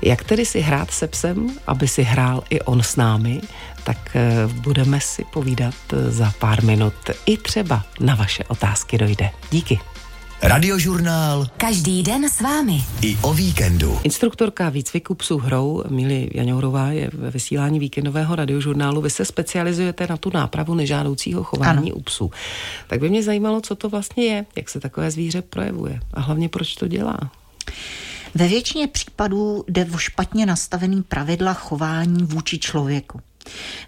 Jak 0.02 0.24
tedy 0.24 0.46
si 0.46 0.60
hrát 0.60 0.90
se 0.90 1.06
psem, 1.06 1.50
aby 1.66 1.88
si 1.88 2.02
hrál 2.02 2.42
i 2.50 2.60
on 2.60 2.82
s 2.82 2.96
námi, 2.96 3.40
tak 3.88 4.16
eh, 4.16 4.46
budeme 4.46 5.00
si 5.00 5.24
povídat 5.24 5.74
eh, 5.92 6.10
za 6.10 6.32
pár 6.38 6.64
minut. 6.64 6.94
I 7.26 7.36
třeba 7.36 7.84
na 8.00 8.14
vaše 8.14 8.44
otázky 8.44 8.98
dojde. 8.98 9.30
Díky. 9.50 9.78
Radiožurnál. 10.42 11.46
Každý 11.56 12.02
den 12.02 12.30
s 12.30 12.40
vámi. 12.40 12.84
I 13.02 13.18
o 13.22 13.34
víkendu. 13.34 14.00
Instruktorka 14.02 14.68
výcviku 14.68 15.14
psů 15.14 15.38
hrou 15.38 15.84
Mili 15.88 16.30
Jaňourová 16.34 16.92
je 16.92 17.10
ve 17.12 17.30
vysílání 17.30 17.78
víkendového 17.78 18.36
radiožurnálu. 18.36 19.00
Vy 19.00 19.10
se 19.10 19.24
specializujete 19.24 20.06
na 20.06 20.16
tu 20.16 20.30
nápravu 20.34 20.74
nežádoucího 20.74 21.44
chování 21.44 21.90
ano. 21.90 21.96
u 21.96 22.02
psů. 22.02 22.30
Tak 22.86 23.00
by 23.00 23.08
mě 23.08 23.22
zajímalo, 23.22 23.60
co 23.60 23.74
to 23.74 23.88
vlastně 23.88 24.24
je, 24.24 24.46
jak 24.56 24.68
se 24.68 24.80
takové 24.80 25.10
zvíře 25.10 25.42
projevuje 25.42 26.00
a 26.14 26.20
hlavně 26.20 26.48
proč 26.48 26.74
to 26.74 26.88
dělá. 26.88 27.18
Ve 28.34 28.48
většině 28.48 28.86
případů 28.86 29.64
jde 29.68 29.84
o 29.94 29.98
špatně 29.98 30.46
nastavený 30.46 31.02
pravidla 31.02 31.54
chování 31.54 32.24
vůči 32.24 32.58
člověku. 32.58 33.20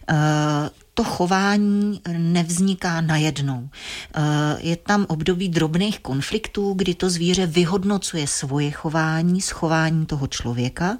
Eh, 0.08 0.70
to 0.94 1.04
chování 1.04 2.00
nevzniká 2.18 3.00
najednou. 3.00 3.68
Eh, 4.14 4.20
je 4.58 4.76
tam 4.76 5.06
období 5.08 5.48
drobných 5.48 6.00
konfliktů, 6.00 6.74
kdy 6.74 6.94
to 6.94 7.10
zvíře 7.10 7.46
vyhodnocuje 7.46 8.26
svoje 8.26 8.70
chování 8.70 9.40
s 9.40 9.50
chováním 9.50 10.06
toho 10.06 10.26
člověka 10.26 10.98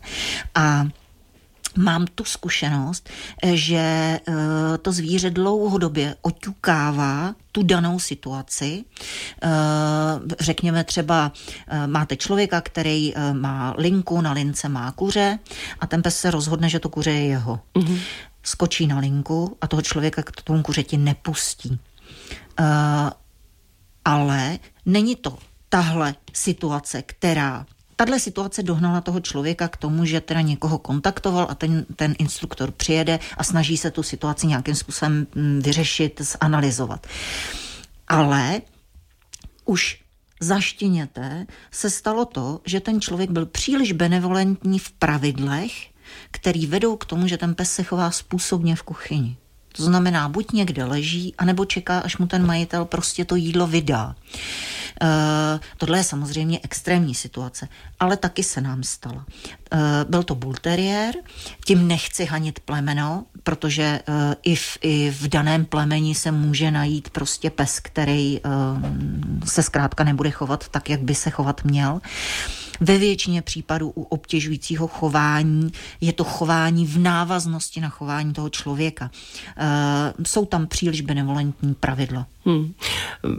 a 0.55 0.87
Mám 1.77 2.07
tu 2.07 2.25
zkušenost, 2.25 3.11
že 3.53 3.79
eh, 3.79 4.23
to 4.83 4.93
zvíře 4.93 5.31
dlouhodobě 5.31 6.17
oťukává 6.23 7.35
tu 7.53 7.63
danou 7.63 7.99
situaci. 7.99 8.85
Řekněme 10.41 10.85
třeba, 10.85 11.33
máte 11.87 12.17
člověka, 12.17 12.61
který 12.61 13.15
má 13.33 13.75
linku, 13.79 14.21
na 14.21 14.33
lince 14.33 14.69
má 14.69 14.93
kuře 14.93 15.39
a 15.81 15.87
ten 15.87 16.03
pes 16.03 16.19
se 16.19 16.31
rozhodne, 16.31 16.69
že 16.69 16.79
to 16.79 16.89
kuře 16.89 17.11
je 17.11 17.25
jeho. 17.25 17.61
Mm-hmm. 17.75 17.99
Skočí 18.43 18.87
na 18.87 18.99
linku 18.99 19.57
a 19.61 19.67
toho 19.67 19.83
člověka 19.83 20.23
k 20.23 20.43
tomu 20.43 20.63
kuřeti 20.63 20.97
nepustí. 20.97 21.79
Ale 24.05 24.59
není 24.87 25.17
to 25.17 25.39
tahle 25.69 26.15
situace, 26.33 27.03
která 27.03 27.67
tahle 27.97 28.21
situace 28.21 28.63
dohnala 28.63 29.01
toho 29.01 29.21
člověka 29.21 29.69
k 29.69 29.77
tomu, 29.77 30.05
že 30.05 30.21
teda 30.21 30.41
někoho 30.41 30.79
kontaktoval 30.79 31.47
a 31.51 31.55
ten, 31.55 31.87
ten 31.97 32.15
instruktor 32.19 32.71
přijede 32.71 33.19
a 33.37 33.45
snaží 33.45 33.77
se 33.77 33.91
tu 33.91 34.03
situaci 34.03 34.47
nějakým 34.47 34.75
způsobem 34.75 35.27
mm, 35.35 35.61
vyřešit, 35.61 36.21
zanalizovat. 36.21 37.07
Ale 38.09 38.61
už 39.65 40.01
zaštěněte 40.41 41.47
se 41.71 41.91
stalo 41.91 42.25
to, 42.25 42.61
že 42.65 42.81
ten 42.81 43.01
člověk 43.01 43.31
byl 43.31 43.47
příliš 43.47 43.93
benevolentní 43.93 44.79
v 44.79 44.91
pravidlech, 44.91 45.90
který 46.31 46.67
vedou 46.67 46.97
k 46.97 47.05
tomu, 47.05 47.29
že 47.29 47.39
ten 47.39 47.55
pes 47.55 47.73
se 47.73 47.83
chová 47.83 48.11
způsobně 48.11 48.77
v 48.77 48.83
kuchyni. 48.83 49.37
To 49.77 49.85
znamená, 49.85 50.29
buď 50.29 50.53
někde 50.53 50.85
leží, 50.85 51.35
anebo 51.39 51.65
čeká, 51.65 51.99
až 51.99 52.17
mu 52.17 52.27
ten 52.27 52.47
majitel 52.47 52.85
prostě 52.85 53.25
to 53.25 53.37
jídlo 53.37 53.67
vydá. 53.67 54.15
E, 55.03 55.61
tohle 55.77 55.99
je 55.99 56.05
samozřejmě 56.05 56.61
extrémní 56.63 57.15
situace, 57.15 57.69
ale 58.01 58.17
taky 58.17 58.43
se 58.43 58.61
nám 58.61 58.83
stala. 58.83 59.27
E, 59.73 59.79
byl 60.09 60.23
to 60.23 60.35
bull 60.35 60.55
terrier, 60.55 61.15
tím 61.65 61.89
nechci 61.89 62.25
hanit 62.25 62.61
plemeno, 62.61 63.25
protože 63.43 63.83
e, 63.83 64.03
i, 64.43 64.57
v, 64.57 64.79
i 64.81 65.11
v 65.11 65.29
daném 65.29 65.65
plemeni 65.65 66.15
se 66.15 66.31
může 66.33 66.71
najít 66.71 67.11
prostě 67.11 67.51
pes, 67.51 67.81
který 67.81 68.39
e, 68.39 68.41
se 69.45 69.63
zkrátka 69.63 70.05
nebude 70.05 70.31
chovat 70.31 70.69
tak, 70.69 70.91
jak 70.91 71.01
by 71.01 71.15
se 71.15 71.31
chovat 71.31 71.65
měl. 71.65 72.01
Ve 72.81 72.99
většině 72.99 73.43
případů 73.43 73.93
u 73.95 74.03
obtěžujícího 74.03 74.87
chování 74.87 75.73
je 76.01 76.13
to 76.13 76.25
chování 76.25 76.87
v 76.87 76.99
návaznosti 76.99 77.81
na 77.81 77.89
chování 77.89 78.33
toho 78.33 78.49
člověka. 78.49 79.11
E, 79.57 80.25
jsou 80.27 80.47
tam 80.47 80.67
příliš 80.67 81.01
benevolentní 81.01 81.75
pravidla. 81.75 82.27
Hmm. 82.45 82.73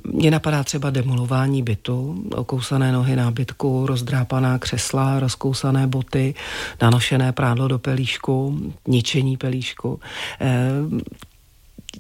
Mně 0.04 0.32
napadá 0.32 0.64
třeba 0.64 0.90
demolování 0.90 1.64
bytu, 1.64 2.24
okousané 2.36 2.92
nohy 2.92 3.16
nábytku, 3.16 3.86
rozdrápaná 3.88 4.60
křesla, 4.60 5.20
rozkousané 5.20 5.88
boty, 5.88 6.36
nanošené 6.82 7.32
prádlo 7.32 7.68
do 7.68 7.80
pelíšku, 7.80 8.60
ničení 8.88 9.38
pelíšku. 9.38 10.00
E, 10.42 10.72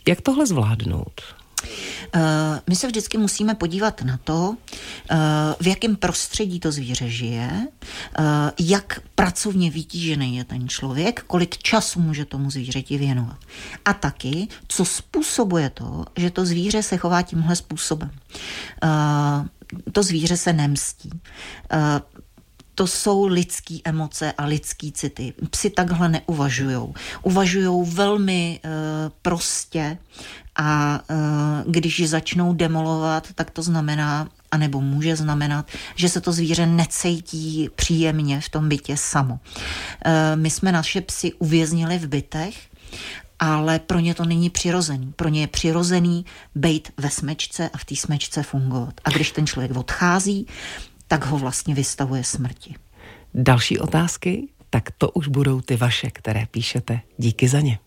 jak 0.07 0.21
tohle 0.21 0.47
zvládnout? 0.47 1.21
Eh, 2.13 2.61
my 2.69 2.75
se 2.75 2.87
vždycky 2.87 3.17
musíme 3.17 3.55
podívat 3.55 4.01
na 4.01 4.17
to, 4.17 4.55
eh, 5.11 5.15
v 5.59 5.67
jakém 5.67 5.95
prostředí 5.95 6.59
to 6.59 6.71
zvíře 6.71 7.09
žije, 7.09 7.67
eh, 8.19 8.23
jak 8.59 8.99
pracovně 9.15 9.71
vytížený 9.71 10.37
je 10.37 10.43
ten 10.43 10.69
člověk, 10.69 11.23
kolik 11.27 11.57
času 11.57 11.99
může 11.99 12.25
tomu 12.25 12.51
zvířeti 12.51 12.97
věnovat. 12.97 13.37
A 13.85 13.93
taky, 13.93 14.47
co 14.67 14.85
způsobuje 14.85 15.69
to, 15.69 16.05
že 16.15 16.31
to 16.31 16.45
zvíře 16.45 16.83
se 16.83 16.97
chová 16.97 17.21
tímhle 17.21 17.55
způsobem. 17.55 18.11
To 19.91 20.03
zvíře 20.03 20.37
se 20.37 20.53
nemstí 20.53 21.09
to 22.81 22.87
jsou 22.87 23.25
lidské 23.25 23.77
emoce 23.83 24.31
a 24.31 24.45
lidské 24.45 24.91
city. 24.91 25.33
Psi 25.49 25.69
takhle 25.69 26.09
neuvažují. 26.09 26.93
Uvažují 27.21 27.89
velmi 27.89 28.59
uh, 28.63 28.71
prostě 29.21 29.97
a 30.55 30.99
uh, 31.09 31.71
když 31.71 32.09
začnou 32.09 32.53
demolovat, 32.53 33.27
tak 33.35 33.51
to 33.51 33.61
znamená, 33.63 34.29
anebo 34.51 34.81
může 34.81 35.15
znamenat, 35.15 35.71
že 35.95 36.09
se 36.09 36.21
to 36.21 36.31
zvíře 36.31 36.65
necítí 36.65 37.69
příjemně 37.75 38.41
v 38.41 38.49
tom 38.49 38.69
bytě 38.69 38.97
samo. 38.97 39.33
Uh, 39.33 40.11
my 40.35 40.49
jsme 40.49 40.71
naše 40.71 41.01
psy 41.01 41.33
uvěznili 41.33 41.97
v 41.97 42.07
bytech 42.07 42.55
ale 43.39 43.79
pro 43.79 43.99
ně 43.99 44.13
to 44.15 44.25
není 44.25 44.49
přirozený. 44.49 45.13
Pro 45.15 45.29
ně 45.29 45.41
je 45.41 45.47
přirozený 45.47 46.25
být 46.55 46.91
ve 46.97 47.09
smečce 47.09 47.69
a 47.73 47.77
v 47.77 47.85
té 47.85 47.95
smečce 47.95 48.43
fungovat. 48.43 48.93
A 49.03 49.09
když 49.09 49.31
ten 49.31 49.47
člověk 49.47 49.75
odchází, 49.75 50.47
tak 51.11 51.25
ho 51.25 51.37
vlastně 51.37 51.75
vystavuje 51.75 52.23
smrti. 52.23 52.75
Další 53.33 53.79
otázky? 53.79 54.47
Tak 54.69 54.91
to 54.97 55.11
už 55.11 55.27
budou 55.27 55.61
ty 55.61 55.75
vaše, 55.75 56.11
které 56.11 56.45
píšete. 56.51 56.99
Díky 57.17 57.47
za 57.47 57.59
ně. 57.59 57.79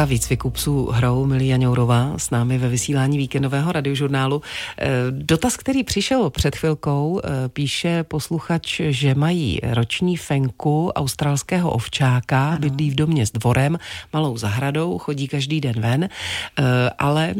Instruktorka 0.00 0.14
výcviku 0.14 0.50
psů 0.50 0.86
hrou 0.86 1.26
Milia 1.26 1.56
Ňourová 1.56 2.14
s 2.16 2.30
námi 2.30 2.58
ve 2.58 2.68
vysílání 2.68 3.18
víkendového 3.18 3.72
radiožurnálu. 3.72 4.42
Eh, 4.78 4.88
dotaz, 5.10 5.56
který 5.56 5.84
přišel 5.84 6.30
před 6.30 6.56
chvilkou, 6.56 7.20
eh, 7.24 7.48
píše 7.48 8.04
posluchač, 8.04 8.80
že 8.88 9.14
mají 9.14 9.60
roční 9.62 10.16
fenku 10.16 10.88
australského 10.88 11.70
ovčáka, 11.70 12.48
ano. 12.48 12.58
bydlí 12.58 12.90
v 12.90 12.94
domě 12.94 13.26
s 13.26 13.30
dvorem, 13.30 13.78
malou 14.12 14.36
zahradou, 14.36 14.98
chodí 14.98 15.28
každý 15.28 15.60
den 15.60 15.80
ven, 15.80 16.04
eh, 16.04 16.62
ale 16.98 17.34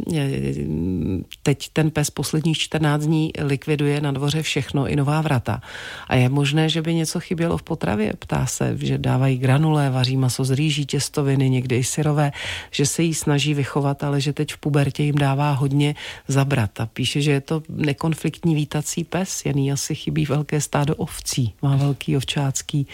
teď 1.43 1.69
ten 1.73 1.91
pes 1.91 2.11
posledních 2.11 2.59
14 2.59 3.03
dní 3.03 3.33
likviduje 3.39 4.01
na 4.01 4.13
dvoře 4.13 4.43
všechno 4.43 4.89
i 4.89 4.97
nová 4.97 5.21
vrata. 5.21 5.63
A 6.09 6.17
je 6.17 6.29
možné, 6.29 6.69
že 6.69 6.83
by 6.83 6.95
něco 6.95 7.21
chybělo 7.21 7.57
v 7.57 7.63
potravě? 7.63 8.13
Ptá 8.19 8.47
se, 8.47 8.77
že 8.77 8.99
dávají 8.99 9.39
granulé, 9.39 9.91
vaří 9.91 10.17
maso 10.17 10.45
z 10.45 10.51
rýží, 10.51 10.87
těstoviny, 10.87 11.51
někdy 11.51 11.77
i 11.77 11.85
syrové, 11.85 12.33
že 12.71 12.87
se 12.87 13.03
jí 13.03 13.15
snaží 13.15 13.55
vychovat, 13.55 14.05
ale 14.05 14.21
že 14.21 14.33
teď 14.33 14.53
v 14.53 14.59
pubertě 14.59 15.03
jim 15.03 15.15
dává 15.15 15.53
hodně 15.53 15.95
zabrat. 16.29 16.81
A 16.81 16.87
píše, 16.87 17.23
že 17.23 17.31
je 17.31 17.41
to 17.41 17.63
nekonfliktní 17.69 18.55
vítací 18.55 19.05
pes, 19.05 19.45
jen 19.45 19.59
jí 19.59 19.73
asi 19.73 19.95
chybí 19.95 20.27
velké 20.27 20.61
stádo 20.61 20.97
ovcí. 20.97 21.55
Má 21.63 21.77
velký 21.77 22.17
ovčácký 22.17 22.87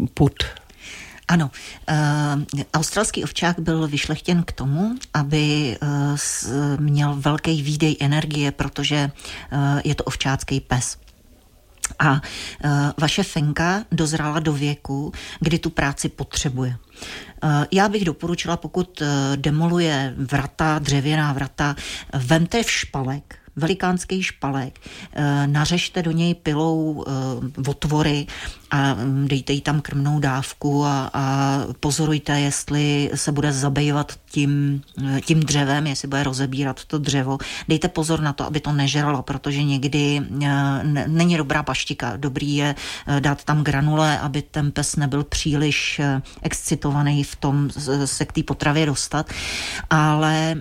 uh, 0.00 0.06
put. 0.14 0.44
Ano, 1.28 1.50
uh, 1.88 2.64
australský 2.74 3.24
ovčák 3.24 3.60
byl 3.60 3.88
vyšlechtěn 3.88 4.42
k 4.42 4.52
tomu, 4.52 4.94
aby 5.14 5.76
uh, 5.82 5.88
s, 6.16 6.48
měl 6.80 7.14
velký 7.16 7.62
výdej 7.62 7.96
energie, 8.00 8.52
protože 8.52 9.10
uh, 9.52 9.80
je 9.84 9.94
to 9.94 10.04
ovčácký 10.04 10.60
pes. 10.60 10.98
A 11.98 12.12
uh, 12.12 12.20
vaše 12.98 13.22
fenka 13.22 13.84
dozrála 13.92 14.40
do 14.40 14.52
věku, 14.52 15.12
kdy 15.40 15.58
tu 15.58 15.70
práci 15.70 16.08
potřebuje. 16.08 16.76
Uh, 17.42 17.64
já 17.72 17.88
bych 17.88 18.04
doporučila, 18.04 18.56
pokud 18.56 19.00
uh, 19.00 19.06
demoluje 19.36 20.14
vrata, 20.16 20.78
dřevěná 20.78 21.32
vrata, 21.32 21.76
vemte 22.14 22.62
v 22.62 22.70
špalek, 22.70 23.37
velikánský 23.58 24.22
špalek, 24.22 24.80
eh, 25.12 25.46
nařešte 25.46 26.02
do 26.02 26.10
něj 26.10 26.34
pilou 26.34 27.04
eh, 27.06 27.70
otvory 27.70 28.26
a 28.70 28.94
mm, 28.94 29.28
dejte 29.28 29.52
jí 29.52 29.60
tam 29.60 29.80
krmnou 29.80 30.20
dávku 30.20 30.84
a, 30.84 31.10
a 31.12 31.58
pozorujte, 31.80 32.40
jestli 32.40 33.10
se 33.14 33.32
bude 33.32 33.52
zabývat 33.52 34.12
tím, 34.30 34.82
eh, 35.04 35.20
tím 35.20 35.40
dřevem, 35.40 35.86
jestli 35.86 36.08
bude 36.08 36.22
rozebírat 36.22 36.84
to 36.84 36.98
dřevo. 36.98 37.38
Dejte 37.68 37.88
pozor 37.88 38.20
na 38.20 38.32
to, 38.32 38.46
aby 38.46 38.60
to 38.60 38.72
nežralo, 38.72 39.22
protože 39.22 39.62
někdy 39.62 40.22
není 41.06 41.36
dobrá 41.36 41.62
paštika. 41.62 42.16
Dobrý 42.16 42.56
je 42.56 42.74
dát 43.20 43.44
tam 43.44 43.64
granule, 43.64 44.18
aby 44.18 44.42
ten 44.42 44.72
pes 44.72 44.96
nebyl 44.96 45.24
příliš 45.24 46.00
excitovaný 46.42 47.24
v 47.24 47.36
tom 47.36 47.70
se 48.04 48.24
k 48.24 48.32
té 48.32 48.42
potravě 48.42 48.86
dostat, 48.86 49.30
ale 49.90 50.54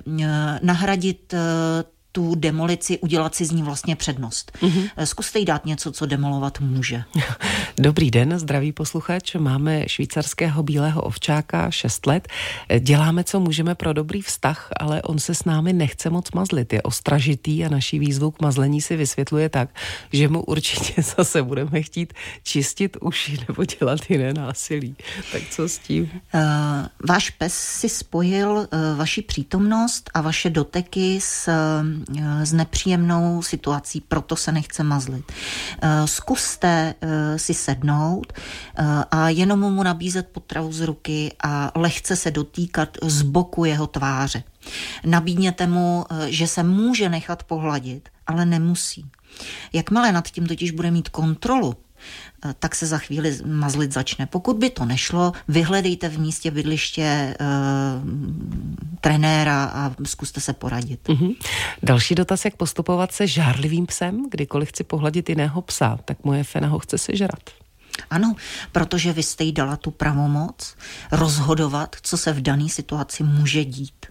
nahradit 0.61 1.33
tu 2.17 2.35
demolici, 2.35 2.99
udělat 2.99 3.35
si 3.35 3.45
z 3.45 3.51
ní 3.51 3.63
vlastně 3.63 3.95
přednost. 3.95 4.57
Mm-hmm. 4.61 4.89
Zkuste 5.03 5.39
jí 5.39 5.45
dát 5.45 5.65
něco, 5.65 5.91
co 5.91 6.05
demolovat 6.05 6.59
může. 6.59 7.03
Dobrý 7.79 8.11
den, 8.11 8.39
zdravý 8.39 8.71
posluchač. 8.71 9.35
Máme 9.35 9.83
švýcarského 9.87 10.63
bílého 10.63 11.01
ovčáka, 11.01 11.71
6 11.71 12.05
let. 12.05 12.27
Děláme, 12.79 13.23
co 13.23 13.39
můžeme 13.39 13.75
pro 13.75 13.93
dobrý 13.93 14.21
vztah, 14.21 14.69
ale 14.79 15.01
on 15.01 15.19
se 15.19 15.35
s 15.35 15.45
námi 15.45 15.73
nechce 15.73 16.09
moc 16.09 16.31
mazlit. 16.31 16.73
Je 16.73 16.81
ostražitý 16.81 17.65
a 17.65 17.69
naší 17.69 17.99
výzvu 17.99 18.31
k 18.31 18.41
mazlení 18.41 18.81
si 18.81 18.95
vysvětluje 18.95 19.49
tak, 19.49 19.69
že 20.13 20.27
mu 20.27 20.43
určitě 20.43 21.01
zase 21.17 21.43
budeme 21.43 21.81
chtít 21.81 22.13
čistit 22.43 22.97
uši 23.01 23.37
nebo 23.47 23.65
dělat 23.65 23.99
jiné 24.09 24.33
násilí. 24.33 24.95
Tak 25.31 25.41
co 25.49 25.69
s 25.69 25.77
tím? 25.77 26.11
Uh, 26.33 26.41
váš 27.09 27.29
pes 27.29 27.53
si 27.53 27.89
spojil 27.89 28.49
uh, 28.49 28.67
vaši 28.97 29.21
přítomnost 29.21 30.09
a 30.13 30.21
vaše 30.21 30.49
doteky 30.49 31.19
s 31.21 31.49
Eh, 31.67 32.06
s 32.43 32.53
nepříjemnou 32.53 33.41
situací, 33.41 34.01
proto 34.01 34.35
se 34.35 34.51
nechce 34.51 34.83
mazlit. 34.83 35.31
Eh, 35.81 36.07
zkuste 36.07 36.95
eh, 37.01 37.39
si 37.39 37.53
sednout 37.53 38.33
a 39.11 39.29
jenom 39.29 39.59
mu 39.59 39.83
nabízet 39.83 40.27
potravu 40.27 40.71
z 40.71 40.81
ruky 40.81 41.35
a 41.43 41.71
lehce 41.75 42.15
se 42.15 42.31
dotýkat 42.31 42.97
z 43.03 43.21
boku 43.21 43.65
jeho 43.65 43.87
tváře. 43.87 44.43
Nabídněte 45.05 45.67
mu, 45.67 46.05
že 46.27 46.47
se 46.47 46.63
může 46.63 47.09
nechat 47.09 47.43
pohladit, 47.43 48.09
ale 48.27 48.45
nemusí. 48.45 49.05
Jakmile 49.73 50.11
nad 50.11 50.27
tím 50.27 50.47
totiž 50.47 50.71
bude 50.71 50.91
mít 50.91 51.09
kontrolu, 51.09 51.75
Eh, 51.75 51.86
tak 52.59 52.75
se 52.75 52.85
za 52.85 52.97
chvíli 52.97 53.37
mazlit 53.45 53.93
začne. 53.93 54.25
Pokud 54.25 54.57
by 54.57 54.69
to 54.69 54.85
nešlo, 54.85 55.31
vyhledejte 55.47 56.09
v 56.09 56.19
místě 56.19 56.51
bydliště 56.51 57.01
e, 57.01 57.35
trenéra 59.01 59.63
a 59.65 59.95
zkuste 60.05 60.41
se 60.41 60.53
poradit. 60.53 61.07
Mm-hmm. 61.07 61.35
Další 61.83 62.15
dotaz, 62.15 62.45
jak 62.45 62.55
postupovat 62.55 63.11
se 63.11 63.27
žárlivým 63.27 63.85
psem, 63.85 64.29
kdykoliv 64.29 64.69
chci 64.69 64.83
pohladit 64.83 65.29
jiného 65.29 65.61
psa, 65.61 65.99
tak 66.05 66.17
moje 66.23 66.43
fena 66.43 66.67
ho 66.67 66.79
chce 66.79 66.97
sežrat. 66.97 67.49
Ano, 68.09 68.35
protože 68.71 69.13
vy 69.13 69.23
jste 69.23 69.43
jí 69.43 69.51
dala 69.51 69.75
tu 69.75 69.91
pravomoc 69.91 70.75
rozhodovat, 71.11 71.95
co 72.01 72.17
se 72.17 72.33
v 72.33 72.41
dané 72.41 72.69
situaci 72.69 73.23
může 73.23 73.65
dít. 73.65 74.06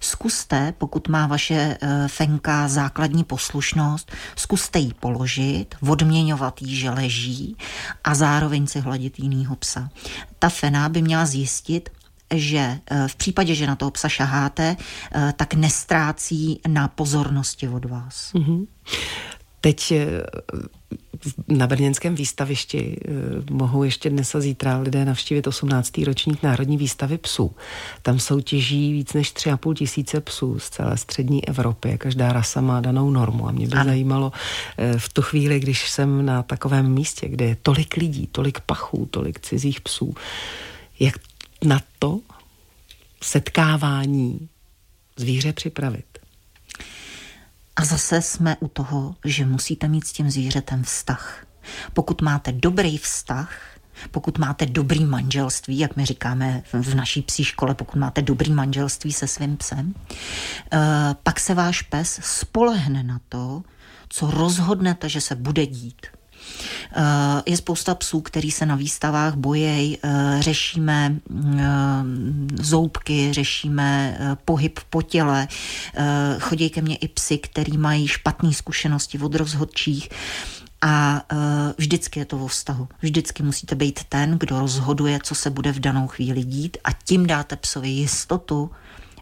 Zkuste, 0.00 0.74
pokud 0.78 1.08
má 1.08 1.26
vaše 1.26 1.78
eh, 1.80 2.08
fenka 2.08 2.68
základní 2.68 3.24
poslušnost, 3.24 4.12
zkuste 4.36 4.78
ji 4.78 4.94
položit, 5.00 5.74
odměňovat 5.88 6.62
jí, 6.62 6.76
že 6.76 6.90
leží 6.90 7.56
a 8.04 8.14
zároveň 8.14 8.66
si 8.66 8.80
hladit 8.80 9.18
jinýho 9.18 9.56
psa. 9.56 9.88
Ta 10.38 10.48
fena 10.48 10.88
by 10.88 11.02
měla 11.02 11.26
zjistit, 11.26 11.90
že 12.34 12.78
eh, 12.90 13.08
v 13.08 13.16
případě, 13.16 13.54
že 13.54 13.66
na 13.66 13.76
toho 13.76 13.90
psa 13.90 14.08
šaháte, 14.08 14.76
eh, 15.14 15.32
tak 15.36 15.54
nestrácí 15.54 16.60
na 16.68 16.88
pozornosti 16.88 17.68
od 17.68 17.84
vás. 17.84 18.32
Mm-hmm. 18.34 18.66
Teď 19.60 19.92
na 21.48 21.66
Brněnském 21.66 22.14
výstavišti 22.14 22.96
eh, 23.04 23.10
mohou 23.50 23.82
ještě 23.84 24.10
dnes 24.10 24.34
a 24.34 24.40
zítra 24.40 24.78
lidé 24.78 25.04
navštívit 25.04 25.46
18. 25.46 25.98
ročník 25.98 26.42
Národní 26.42 26.76
výstavy 26.76 27.18
psů. 27.18 27.56
Tam 28.02 28.18
soutěží 28.18 28.92
víc 28.92 29.12
než 29.12 29.34
3,5 29.34 29.74
tisíce 29.74 30.20
psů 30.20 30.58
z 30.58 30.70
celé 30.70 30.96
střední 30.96 31.48
Evropy. 31.48 31.98
Každá 31.98 32.32
rasa 32.32 32.60
má 32.60 32.80
danou 32.80 33.10
normu. 33.10 33.48
A 33.48 33.52
mě 33.52 33.66
by 33.66 33.76
ano. 33.76 33.84
zajímalo 33.84 34.32
eh, 34.78 34.98
v 34.98 35.12
tu 35.12 35.22
chvíli, 35.22 35.60
když 35.60 35.90
jsem 35.90 36.26
na 36.26 36.42
takovém 36.42 36.92
místě, 36.92 37.28
kde 37.28 37.44
je 37.44 37.56
tolik 37.62 37.96
lidí, 37.96 38.28
tolik 38.32 38.60
pachů, 38.60 39.08
tolik 39.10 39.40
cizích 39.40 39.80
psů, 39.80 40.14
jak 41.00 41.14
na 41.64 41.80
to 41.98 42.20
setkávání 43.22 44.48
zvíře 45.16 45.52
připravit. 45.52 46.13
A 47.76 47.84
zase 47.84 48.22
jsme 48.22 48.56
u 48.60 48.68
toho, 48.68 49.14
že 49.24 49.46
musíte 49.46 49.88
mít 49.88 50.06
s 50.06 50.12
tím 50.12 50.30
zvířetem 50.30 50.82
vztah. 50.82 51.46
Pokud 51.92 52.22
máte 52.22 52.52
dobrý 52.52 52.98
vztah, 52.98 53.74
pokud 54.10 54.38
máte 54.38 54.66
dobrý 54.66 55.04
manželství, 55.04 55.78
jak 55.78 55.96
my 55.96 56.06
říkáme 56.06 56.62
v 56.72 56.94
naší 56.94 57.22
psí 57.22 57.44
škole, 57.44 57.74
pokud 57.74 57.98
máte 57.98 58.22
dobrý 58.22 58.52
manželství 58.52 59.12
se 59.12 59.26
svým 59.26 59.56
psem, 59.56 59.94
eh, 60.72 60.78
pak 61.22 61.40
se 61.40 61.54
váš 61.54 61.82
pes 61.82 62.20
spolehne 62.22 63.02
na 63.02 63.20
to, 63.28 63.62
co 64.08 64.30
rozhodnete, 64.30 65.08
že 65.08 65.20
se 65.20 65.34
bude 65.34 65.66
dít. 65.66 66.06
Eh, 66.96 67.42
je 67.46 67.56
spousta 67.56 67.94
psů, 67.94 68.20
který 68.20 68.50
se 68.50 68.66
na 68.66 68.76
výstavách 68.76 69.34
bojejí. 69.34 69.98
Eh, 70.02 70.36
řešíme 70.40 71.14
eh, 71.14 71.62
zoubky, 72.62 73.32
řešíme 73.32 74.18
pohyb 74.44 74.80
po 74.90 75.02
těle. 75.02 75.48
Chodí 76.40 76.70
ke 76.70 76.82
mně 76.82 76.96
i 76.96 77.08
psy, 77.08 77.38
který 77.38 77.78
mají 77.78 78.08
špatné 78.08 78.52
zkušenosti 78.52 79.18
od 79.18 79.34
rozhodčích. 79.34 80.08
A 80.82 81.22
vždycky 81.78 82.20
je 82.20 82.24
to 82.24 82.38
o 82.38 82.46
vztahu. 82.46 82.88
Vždycky 83.02 83.42
musíte 83.42 83.74
být 83.74 84.04
ten, 84.08 84.38
kdo 84.38 84.60
rozhoduje, 84.60 85.18
co 85.22 85.34
se 85.34 85.50
bude 85.50 85.72
v 85.72 85.80
danou 85.80 86.08
chvíli 86.08 86.44
dít 86.44 86.76
a 86.84 86.92
tím 86.92 87.26
dáte 87.26 87.56
psovi 87.56 87.88
jistotu, 87.88 88.70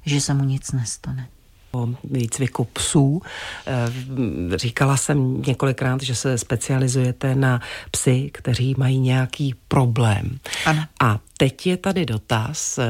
že 0.04 0.20
se 0.20 0.34
mu 0.34 0.44
nic 0.44 0.72
nestane. 0.72 1.28
O 1.72 1.88
výcviku 2.04 2.64
psů. 2.64 3.22
Eh, 3.66 4.58
říkala 4.58 4.96
jsem 4.96 5.42
několikrát, 5.42 6.02
že 6.02 6.14
se 6.14 6.38
specializujete 6.38 7.34
na 7.34 7.60
psy, 7.90 8.30
kteří 8.32 8.74
mají 8.78 8.98
nějaký 8.98 9.54
problém. 9.68 10.38
Ano. 10.66 10.84
A 11.00 11.18
teď 11.36 11.66
je 11.66 11.76
tady 11.76 12.06
dotaz, 12.06 12.78
eh, 12.78 12.84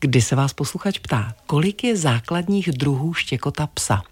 kdy 0.00 0.22
se 0.22 0.36
vás 0.36 0.52
posluchač 0.52 0.98
ptá, 0.98 1.34
kolik 1.46 1.84
je 1.84 1.96
základních 1.96 2.72
druhů 2.72 3.14
štěkota 3.14 3.66
psa? 3.66 4.02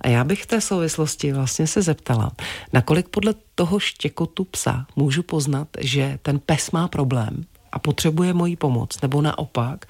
A 0.00 0.08
já 0.08 0.24
bych 0.24 0.42
v 0.42 0.46
té 0.46 0.60
souvislosti 0.60 1.32
vlastně 1.32 1.66
se 1.66 1.82
zeptala, 1.82 2.32
nakolik 2.72 3.08
podle 3.08 3.34
toho 3.54 3.78
štěkotu 3.78 4.44
psa 4.44 4.86
můžu 4.96 5.22
poznat, 5.22 5.68
že 5.80 6.18
ten 6.22 6.38
pes 6.38 6.70
má 6.70 6.88
problém 6.88 7.44
a 7.72 7.78
potřebuje 7.78 8.32
moji 8.34 8.56
pomoc, 8.56 9.00
nebo 9.00 9.22
naopak, 9.22 9.86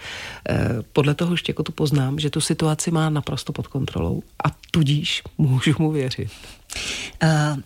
eh, 0.48 0.68
podle 0.92 1.14
toho 1.14 1.36
štěkotu 1.36 1.72
poznám, 1.72 2.18
že 2.18 2.30
tu 2.30 2.40
situaci 2.40 2.90
má 2.90 3.10
naprosto 3.10 3.52
pod 3.52 3.66
kontrolou 3.66 4.22
a 4.44 4.50
tudíž 4.70 5.22
můžu 5.38 5.74
mu 5.78 5.90
věřit. 5.90 6.30
Uh 7.22 7.58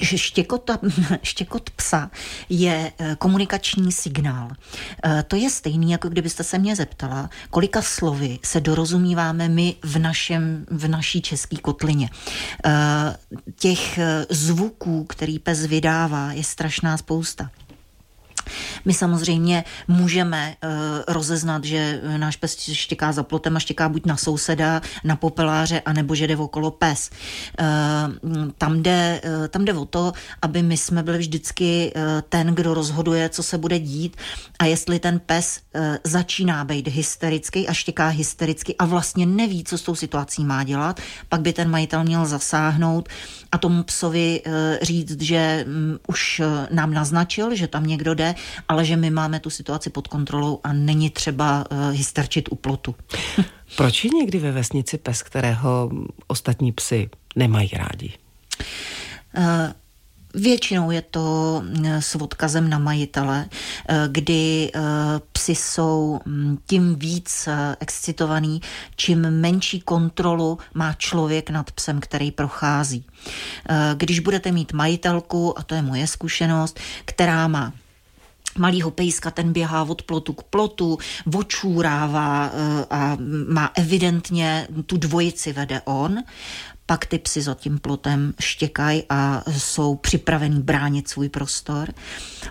štěkota, 0.00 0.78
štěkot 1.22 1.70
psa 1.70 2.10
je 2.48 2.92
eh, 2.98 3.16
komunikační 3.18 3.92
signál. 3.92 4.50
To 5.28 5.36
je 5.36 5.50
stejný, 5.50 5.90
jako 5.90 6.08
kdybyste 6.08 6.44
se 6.44 6.58
mě 6.58 6.76
zeptala, 6.76 7.30
kolika 7.50 7.82
slovy 7.82 8.38
se 8.44 8.60
dorozumíváme 8.60 9.48
my 9.48 9.74
v, 9.82 9.98
našem, 9.98 10.66
v 10.70 10.88
naší 10.88 11.22
české 11.22 11.56
kotlině. 11.56 12.10
Těch 13.56 13.98
zvuků, 14.30 15.04
který 15.04 15.38
pes 15.38 15.66
vydává, 15.66 16.32
je 16.32 16.44
strašná 16.44 16.96
spousta. 16.96 17.50
My 18.84 18.94
samozřejmě 18.94 19.64
můžeme 19.88 20.54
uh, 20.64 20.70
rozeznat, 21.08 21.64
že 21.64 22.00
náš 22.16 22.36
pes 22.36 22.58
štěká 22.72 23.12
za 23.12 23.22
plotem 23.22 23.56
a 23.56 23.60
štěká 23.60 23.88
buď 23.88 24.06
na 24.06 24.16
souseda, 24.16 24.80
na 25.04 25.16
popeláře, 25.16 25.80
anebo 25.80 26.14
že 26.14 26.26
jde 26.26 26.36
okolo 26.36 26.70
pes. 26.70 27.10
Uh, 27.60 28.50
tam, 28.58 28.82
jde, 28.82 29.20
uh, 29.24 29.48
tam 29.48 29.64
jde 29.64 29.74
o 29.74 29.84
to, 29.84 30.12
aby 30.42 30.62
my 30.62 30.76
jsme 30.76 31.02
byli 31.02 31.18
vždycky 31.18 31.92
uh, 31.96 32.02
ten, 32.28 32.46
kdo 32.46 32.74
rozhoduje, 32.74 33.28
co 33.28 33.42
se 33.42 33.58
bude 33.58 33.78
dít 33.78 34.16
a 34.58 34.64
jestli 34.64 34.98
ten 34.98 35.20
pes 35.26 35.60
uh, 35.74 35.96
začíná 36.04 36.64
být 36.64 36.88
hysterický 36.88 37.68
a 37.68 37.72
štěká 37.72 38.08
hystericky 38.08 38.76
a 38.76 38.84
vlastně 38.84 39.26
neví, 39.26 39.64
co 39.64 39.78
s 39.78 39.82
tou 39.82 39.94
situací 39.94 40.44
má 40.44 40.64
dělat, 40.64 41.00
pak 41.28 41.40
by 41.40 41.52
ten 41.52 41.70
majitel 41.70 42.04
měl 42.04 42.26
zasáhnout 42.26 43.08
a 43.52 43.58
tomu 43.58 43.82
psovi 43.82 44.42
uh, 44.46 44.52
říct, 44.82 45.20
že 45.20 45.64
um, 45.66 45.98
už 46.08 46.40
uh, 46.40 46.46
nám 46.70 46.94
naznačil, 46.94 47.54
že 47.54 47.68
tam 47.68 47.86
někdo 47.86 48.14
jde 48.14 48.31
ale 48.68 48.84
že 48.84 48.96
my 48.96 49.10
máme 49.10 49.40
tu 49.40 49.50
situaci 49.50 49.90
pod 49.90 50.08
kontrolou 50.08 50.60
a 50.64 50.72
není 50.72 51.10
třeba 51.10 51.64
uh, 51.70 51.90
hysterčit 51.90 52.48
u 52.52 52.54
plotu. 52.54 52.94
Proč 53.76 54.04
je 54.04 54.10
někdy 54.10 54.38
ve 54.38 54.52
vesnici 54.52 54.98
pes, 54.98 55.22
kterého 55.22 55.90
ostatní 56.26 56.72
psy 56.72 57.10
nemají 57.36 57.70
rádi? 57.72 58.12
Uh, 59.38 59.44
Většinou 60.34 60.90
je 60.90 61.02
to 61.02 61.62
eh, 61.84 62.02
s 62.02 62.14
odkazem 62.14 62.70
na 62.70 62.78
majitele, 62.78 63.48
kdy 64.08 64.72
psy 65.32 65.54
jsou 65.54 66.20
hm, 66.26 66.58
tím 66.66 66.94
víc 66.94 67.48
excitovaný, 67.80 68.60
čím 68.96 69.20
menší 69.20 69.80
kontrolu 69.80 70.58
má 70.74 70.92
člověk 70.92 71.50
nad 71.50 71.70
psem, 71.70 72.00
který 72.00 72.30
prochází. 72.30 73.04
Když 73.94 74.20
budete 74.20 74.52
mít 74.52 74.72
majitelku, 74.72 75.58
a 75.58 75.62
to 75.62 75.74
je 75.74 75.82
moje 75.82 76.06
zkušenost, 76.06 76.80
která 77.04 77.48
má 77.48 77.72
malýho 78.58 78.90
pejska, 78.90 79.30
ten 79.30 79.52
běhá 79.52 79.82
od 79.82 80.02
plotu 80.02 80.32
k 80.32 80.42
plotu, 80.42 80.98
očůrává 81.34 82.50
eh, 82.54 82.86
a 82.90 83.16
má 83.48 83.70
evidentně 83.74 84.68
tu 84.86 84.96
dvojici 84.96 85.52
vede 85.52 85.80
on 85.84 86.18
pak 86.86 87.06
ty 87.06 87.18
psy 87.18 87.42
za 87.42 87.54
tím 87.54 87.78
plotem 87.78 88.34
štěkají 88.40 89.02
a 89.08 89.42
jsou 89.58 89.94
připravený 89.94 90.62
bránit 90.62 91.08
svůj 91.08 91.28
prostor. 91.28 91.88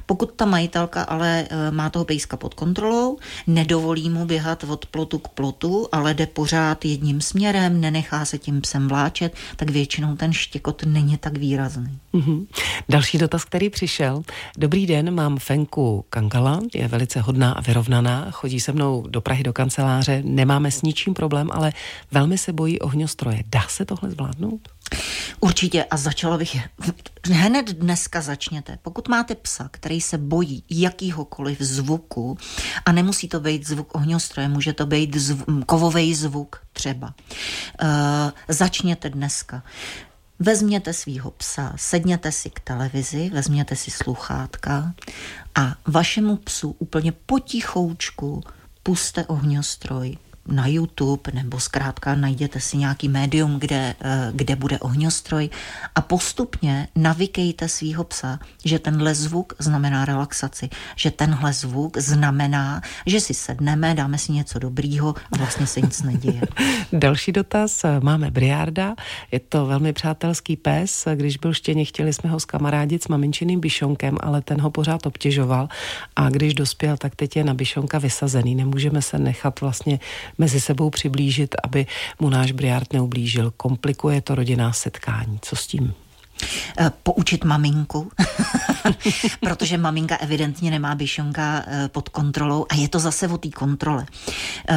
Pokud 0.06 0.32
ta 0.32 0.46
majitelka 0.46 1.04
ale 1.04 1.48
e, 1.50 1.72
má 1.72 1.90
toho 1.90 2.06
pejska 2.06 2.38
pod 2.38 2.54
kontrolou, 2.54 3.18
nedovolí 3.48 4.10
mu 4.10 4.26
běhat 4.26 4.64
od 4.64 4.86
plotu 4.86 5.20
k 5.20 5.28
plotu, 5.28 5.88
ale 5.92 6.14
jde 6.14 6.26
pořád 6.28 6.86
jedním 6.86 7.22
směrem, 7.22 7.82
nenechá 7.82 8.26
se 8.26 8.38
tím 8.38 8.62
psem 8.62 8.88
vláčet, 8.88 9.36
tak 9.56 9.70
většinou 9.70 10.16
ten 10.16 10.34
štěkot 10.34 10.84
není 10.86 11.18
tak 11.18 11.38
výrazný. 11.38 12.00
Mm-hmm. 12.14 12.48
Další 12.90 13.18
dotaz, 13.18 13.46
který 13.46 13.70
přišel. 13.70 14.24
Dobrý 14.58 14.88
den, 14.88 15.14
mám 15.14 15.38
Fenku 15.38 16.06
Kankala, 16.10 16.60
je 16.74 16.88
velice 16.88 17.22
hodná 17.22 17.52
a 17.52 17.62
vyrovnaná, 17.62 18.32
chodí 18.32 18.60
se 18.60 18.72
mnou 18.72 19.08
do 19.08 19.22
Prahy 19.22 19.44
do 19.44 19.54
kanceláře, 19.54 20.22
nemáme 20.26 20.72
s 20.72 20.82
ničím 20.82 21.14
problém, 21.14 21.50
ale 21.52 21.74
velmi 22.12 22.38
se 22.38 22.54
bojí 22.54 22.80
ohňostroje. 22.80 23.44
Dá 23.48 23.64
se 23.68 23.86
tohle 23.86 24.10
zvládnout? 24.10 24.21
Zvládnout? 24.22 24.68
Určitě 25.40 25.84
a 25.84 25.98
začala 25.98 26.38
bych, 26.38 26.58
hned 27.32 27.66
dneska 27.70 28.22
začněte. 28.22 28.78
Pokud 28.82 29.08
máte 29.08 29.36
psa, 29.36 29.70
který 29.72 30.02
se 30.02 30.18
bojí 30.18 30.64
jakýhokoliv 30.70 31.62
zvuku 31.62 32.38
a 32.86 32.92
nemusí 32.92 33.28
to 33.28 33.40
být 33.40 33.68
zvuk 33.68 33.96
ohňostroje, 33.96 34.48
může 34.48 34.74
to 34.74 34.86
být 34.86 35.16
zv, 35.16 35.44
kovový 35.66 36.16
zvuk 36.16 36.62
třeba, 36.74 37.14
uh, 37.84 37.88
začněte 38.48 39.10
dneska. 39.10 39.64
Vezměte 40.40 40.94
svého 40.94 41.32
psa, 41.32 41.74
sedněte 41.76 42.32
si 42.32 42.50
k 42.50 42.60
televizi, 42.60 43.30
vezměte 43.30 43.76
si 43.76 43.92
sluchátka 43.92 44.94
a 45.56 45.76
vašemu 45.88 46.36
psu 46.36 46.76
úplně 46.80 47.12
potichoučku 47.12 48.44
puste 48.84 49.26
ohňostroj, 49.26 50.18
na 50.48 50.68
YouTube 50.68 51.32
nebo 51.34 51.60
zkrátka 51.60 52.16
najděte 52.16 52.60
si 52.60 52.78
nějaký 52.78 53.10
médium, 53.10 53.60
kde, 53.60 53.96
eh, 54.02 54.32
kde 54.34 54.56
bude 54.56 54.80
ohňostroj 54.80 55.50
a 55.96 56.02
postupně 56.02 56.88
navykejte 56.96 57.70
svého 57.70 58.04
psa, 58.04 58.40
že 58.66 58.80
tenhle 58.80 59.16
zvuk 59.16 59.54
znamená 59.60 60.06
relaxaci, 60.06 60.70
že 60.96 61.12
tenhle 61.12 61.54
zvuk 61.54 61.98
znamená, 61.98 62.82
že 63.06 63.20
si 63.20 63.34
sedneme, 63.34 63.96
dáme 63.96 64.18
si 64.18 64.32
něco 64.32 64.60
dobrýho 64.60 65.16
a 65.32 65.38
vlastně 65.38 65.68
se 65.68 65.82
nic 65.82 66.02
neděje. 66.02 66.42
Další 66.94 67.32
dotaz. 67.32 67.86
Máme 68.02 68.32
Briarda, 68.32 68.96
je 69.32 69.40
to 69.40 69.66
velmi 69.66 69.94
přátelský 69.94 70.56
pes. 70.58 71.08
Když 71.16 71.38
byl 71.38 71.54
štěně, 71.54 71.86
chtěli 71.86 72.14
jsme 72.14 72.30
ho 72.30 72.40
skamarádit 72.40 73.04
s 73.04 73.08
maminčiným 73.08 73.60
byšonkem, 73.60 74.18
ale 74.20 74.42
ten 74.42 74.62
ho 74.62 74.72
pořád 74.72 75.06
obtěžoval 75.06 75.70
a 76.16 76.30
když 76.30 76.54
dospěl, 76.54 76.98
tak 76.98 77.16
teď 77.16 77.36
je 77.36 77.44
na 77.44 77.54
byšonka 77.54 78.00
vysazený. 78.00 78.56
Nemůžeme 78.56 79.02
se 79.02 79.20
nechat 79.20 79.62
vlastně 79.62 80.00
mezi 80.38 80.62
sebou 80.62 80.90
přiblížit, 80.90 81.56
aby 81.64 81.86
mu 82.20 82.30
náš 82.30 82.52
Briard 82.52 82.94
neublížil. 82.94 83.52
Komplikuje 83.58 84.22
to 84.22 84.36
rodinná 84.36 84.74
setkání. 84.74 85.40
Co 85.42 85.56
s 85.56 85.68
tím? 85.68 85.94
Eh, 86.78 86.92
poučit 87.04 87.44
maminku, 87.44 88.12
protože 89.40 89.78
maminka 89.78 90.18
evidentně 90.18 90.72
nemá 90.72 90.96
byšonka 90.96 91.64
eh, 91.68 91.88
pod 91.88 92.10
kontrolou 92.10 92.66
a 92.70 92.76
je 92.76 92.90
to 92.90 93.00
zase 93.00 93.28
o 93.28 93.38
té 93.38 93.50
kontrole. 93.50 94.06
Eh, 94.70 94.76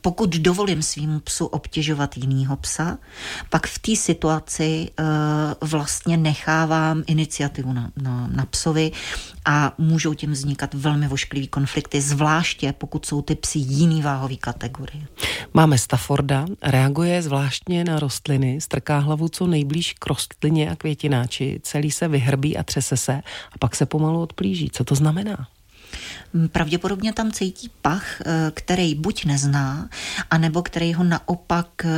pokud 0.00 0.30
dovolím 0.30 0.82
svým 0.82 1.20
psu 1.24 1.46
obtěžovat 1.46 2.16
jinýho 2.16 2.56
psa, 2.56 2.98
pak 3.50 3.66
v 3.66 3.78
té 3.78 3.96
situaci 3.96 4.90
vlastně 5.60 6.16
nechávám 6.16 7.02
iniciativu 7.06 7.72
na, 7.72 7.90
na, 7.96 8.28
na 8.32 8.46
psovi 8.46 8.92
a 9.44 9.72
můžou 9.78 10.14
tím 10.14 10.32
vznikat 10.32 10.74
velmi 10.74 11.08
vošklivý 11.08 11.48
konflikty, 11.48 12.00
zvláště 12.00 12.72
pokud 12.72 13.06
jsou 13.06 13.22
ty 13.22 13.34
psy 13.34 13.58
jiný 13.58 14.02
váhový 14.02 14.36
kategorie. 14.36 15.06
Máme 15.54 15.78
Stafforda, 15.78 16.46
reaguje 16.62 17.22
zvláštně 17.22 17.84
na 17.84 17.98
rostliny, 17.98 18.60
strká 18.60 18.98
hlavu 18.98 19.28
co 19.28 19.46
nejblíž 19.46 19.94
k 19.98 20.06
rostlině 20.06 20.65
a 20.68 20.76
květináči, 20.76 21.60
celý 21.62 21.90
se 21.90 22.08
vyhrbí 22.08 22.56
a 22.56 22.62
třese 22.62 22.96
se 22.96 23.22
a 23.52 23.58
pak 23.58 23.76
se 23.76 23.86
pomalu 23.86 24.20
odplíží. 24.20 24.70
Co 24.70 24.84
to 24.84 24.94
znamená? 24.94 25.48
Pravděpodobně 26.52 27.12
tam 27.12 27.32
cítí 27.32 27.70
pach, 27.82 28.20
eh, 28.20 28.50
který 28.54 28.94
buď 28.94 29.24
nezná, 29.24 29.88
anebo 30.30 30.62
který 30.62 30.94
ho 30.94 31.04
naopak 31.04 31.66
eh, 31.84 31.88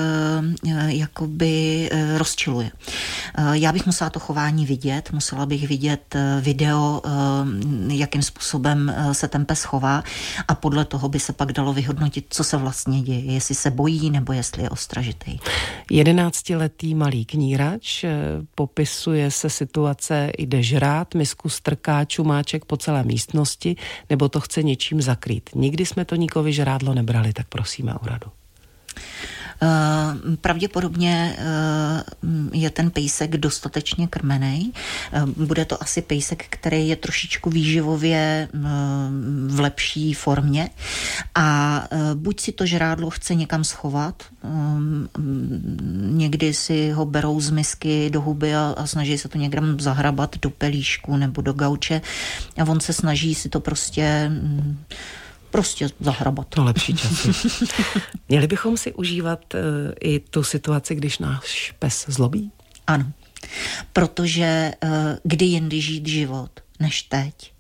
eh, 0.69 0.95
jakoby 0.95 1.91
rozčiluje. 2.17 2.71
Já 3.53 3.73
bych 3.73 3.87
musela 3.87 4.11
to 4.11 4.21
chování 4.21 4.67
vidět, 4.67 5.13
musela 5.13 5.47
bych 5.47 5.69
vidět 5.69 6.17
video, 6.41 7.03
jakým 7.89 8.23
způsobem 8.23 8.95
se 9.13 9.29
ten 9.29 9.45
pes 9.45 9.65
chová 9.65 10.05
a 10.49 10.55
podle 10.55 10.85
toho 10.85 11.09
by 11.09 11.21
se 11.21 11.33
pak 11.33 11.53
dalo 11.53 11.73
vyhodnotit, 11.73 12.27
co 12.31 12.45
se 12.45 12.57
vlastně 12.57 13.01
děje, 13.03 13.33
jestli 13.33 13.55
se 13.55 13.71
bojí 13.71 14.11
nebo 14.11 14.33
jestli 14.33 14.63
je 14.63 14.71
ostražitý. 14.71 15.39
Jedenáctiletý 15.91 16.95
malý 16.95 17.25
knírač 17.25 18.05
popisuje 18.55 19.31
se 19.31 19.51
situace, 19.51 20.31
jde 20.39 20.63
žrát, 20.63 21.15
misku 21.15 21.49
strká 21.49 22.05
čumáček 22.05 22.65
po 22.65 22.77
celé 22.77 23.05
místnosti, 23.05 23.77
nebo 24.11 24.29
to 24.29 24.41
chce 24.41 24.63
něčím 24.63 25.03
zakrýt. 25.03 25.51
Nikdy 25.55 25.87
jsme 25.87 26.05
to 26.05 26.15
nikovi 26.15 26.53
žrádlo 26.53 26.95
nebrali, 26.95 27.33
tak 27.33 27.49
prosíme 27.49 27.95
o 27.95 28.07
radu. 28.07 28.27
Pravděpodobně 30.41 31.37
je 32.53 32.71
ten 32.71 32.91
pejsek 32.91 33.37
dostatečně 33.37 34.07
krmený. 34.07 34.73
Bude 35.37 35.65
to 35.65 35.83
asi 35.83 36.03
pejsek, 36.03 36.45
který 36.51 36.89
je 36.89 36.97
trošičku 36.97 37.51
výživově 37.51 38.49
v 39.47 39.61
lepší 39.61 40.15
formě 40.15 40.71
a 41.35 41.85
buď 42.15 42.41
si 42.41 42.53
to 42.53 42.67
žrádlo 42.67 43.11
chce 43.11 43.35
někam 43.35 43.65
schovat, 43.65 44.23
někdy 46.01 46.55
si 46.55 46.91
ho 46.91 47.07
berou 47.07 47.41
z 47.41 47.51
misky 47.51 48.11
do 48.11 48.21
huby 48.21 48.55
a, 48.55 48.75
a 48.77 48.87
snaží 48.87 49.19
se 49.19 49.29
to 49.29 49.39
někam 49.39 49.81
zahrabat 49.81 50.37
do 50.43 50.51
pelíšku 50.51 51.17
nebo 51.17 51.43
do 51.43 51.53
gauče 51.53 52.01
a 52.59 52.65
on 52.65 52.81
se 52.81 52.93
snaží 52.93 53.35
si 53.35 53.49
to 53.49 53.61
prostě 53.61 54.31
prostě 55.51 55.89
zahrabat. 56.01 56.47
To 56.49 56.65
lepší 56.65 56.95
časy. 56.95 57.49
Měli 58.29 58.47
bychom 58.47 58.77
si 58.77 58.93
užívat 58.93 59.55
uh, 59.55 59.61
i 60.01 60.21
tu 60.21 60.43
situaci, 60.43 60.95
když 60.95 61.19
náš 61.19 61.75
pes 61.79 62.05
zlobí? 62.09 62.51
Ano, 62.87 63.13
protože 63.93 64.73
uh, 64.85 64.91
kdy 65.23 65.45
jindy 65.45 65.81
žít 65.81 66.07
život, 66.07 66.51
než 66.81 67.03
teď 67.03 67.53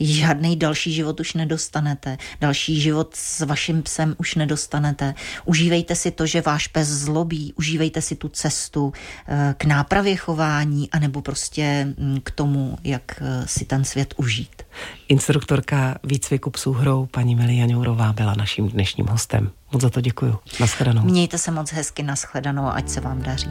žádný 0.00 0.56
další 0.56 0.92
život 0.92 1.20
už 1.20 1.34
nedostanete, 1.34 2.18
další 2.40 2.80
život 2.80 3.10
s 3.14 3.40
vaším 3.40 3.82
psem 3.82 4.14
už 4.18 4.34
nedostanete. 4.34 5.14
Užívejte 5.44 5.96
si 5.96 6.10
to, 6.10 6.26
že 6.26 6.40
váš 6.40 6.68
pes 6.68 6.88
zlobí, 6.88 7.52
užívejte 7.56 8.02
si 8.02 8.16
tu 8.16 8.28
cestu 8.28 8.92
eh, 9.26 9.54
k 9.58 9.64
nápravě 9.64 10.16
chování, 10.16 10.90
anebo 10.90 11.22
prostě 11.22 11.94
mm, 11.98 12.20
k 12.24 12.30
tomu, 12.30 12.78
jak 12.84 13.22
eh, 13.22 13.48
si 13.48 13.64
ten 13.64 13.84
svět 13.84 14.14
užít. 14.16 14.62
Instruktorka 15.08 15.98
výcviku 16.04 16.50
psů 16.50 16.72
hrou 16.72 17.06
paní 17.06 17.34
Milie 17.34 17.60
Janourová 17.60 18.12
byla 18.12 18.34
naším 18.34 18.68
dnešním 18.68 19.06
hostem. 19.06 19.50
Moc 19.72 19.82
za 19.82 19.90
to 19.90 20.00
děkuju. 20.00 20.38
Naschledanou. 20.60 21.02
Mějte 21.02 21.38
se 21.38 21.50
moc 21.50 21.72
hezky, 21.72 22.02
naschledanou, 22.02 22.66
ať 22.66 22.88
se 22.88 23.00
vám 23.00 23.22
daří. 23.22 23.50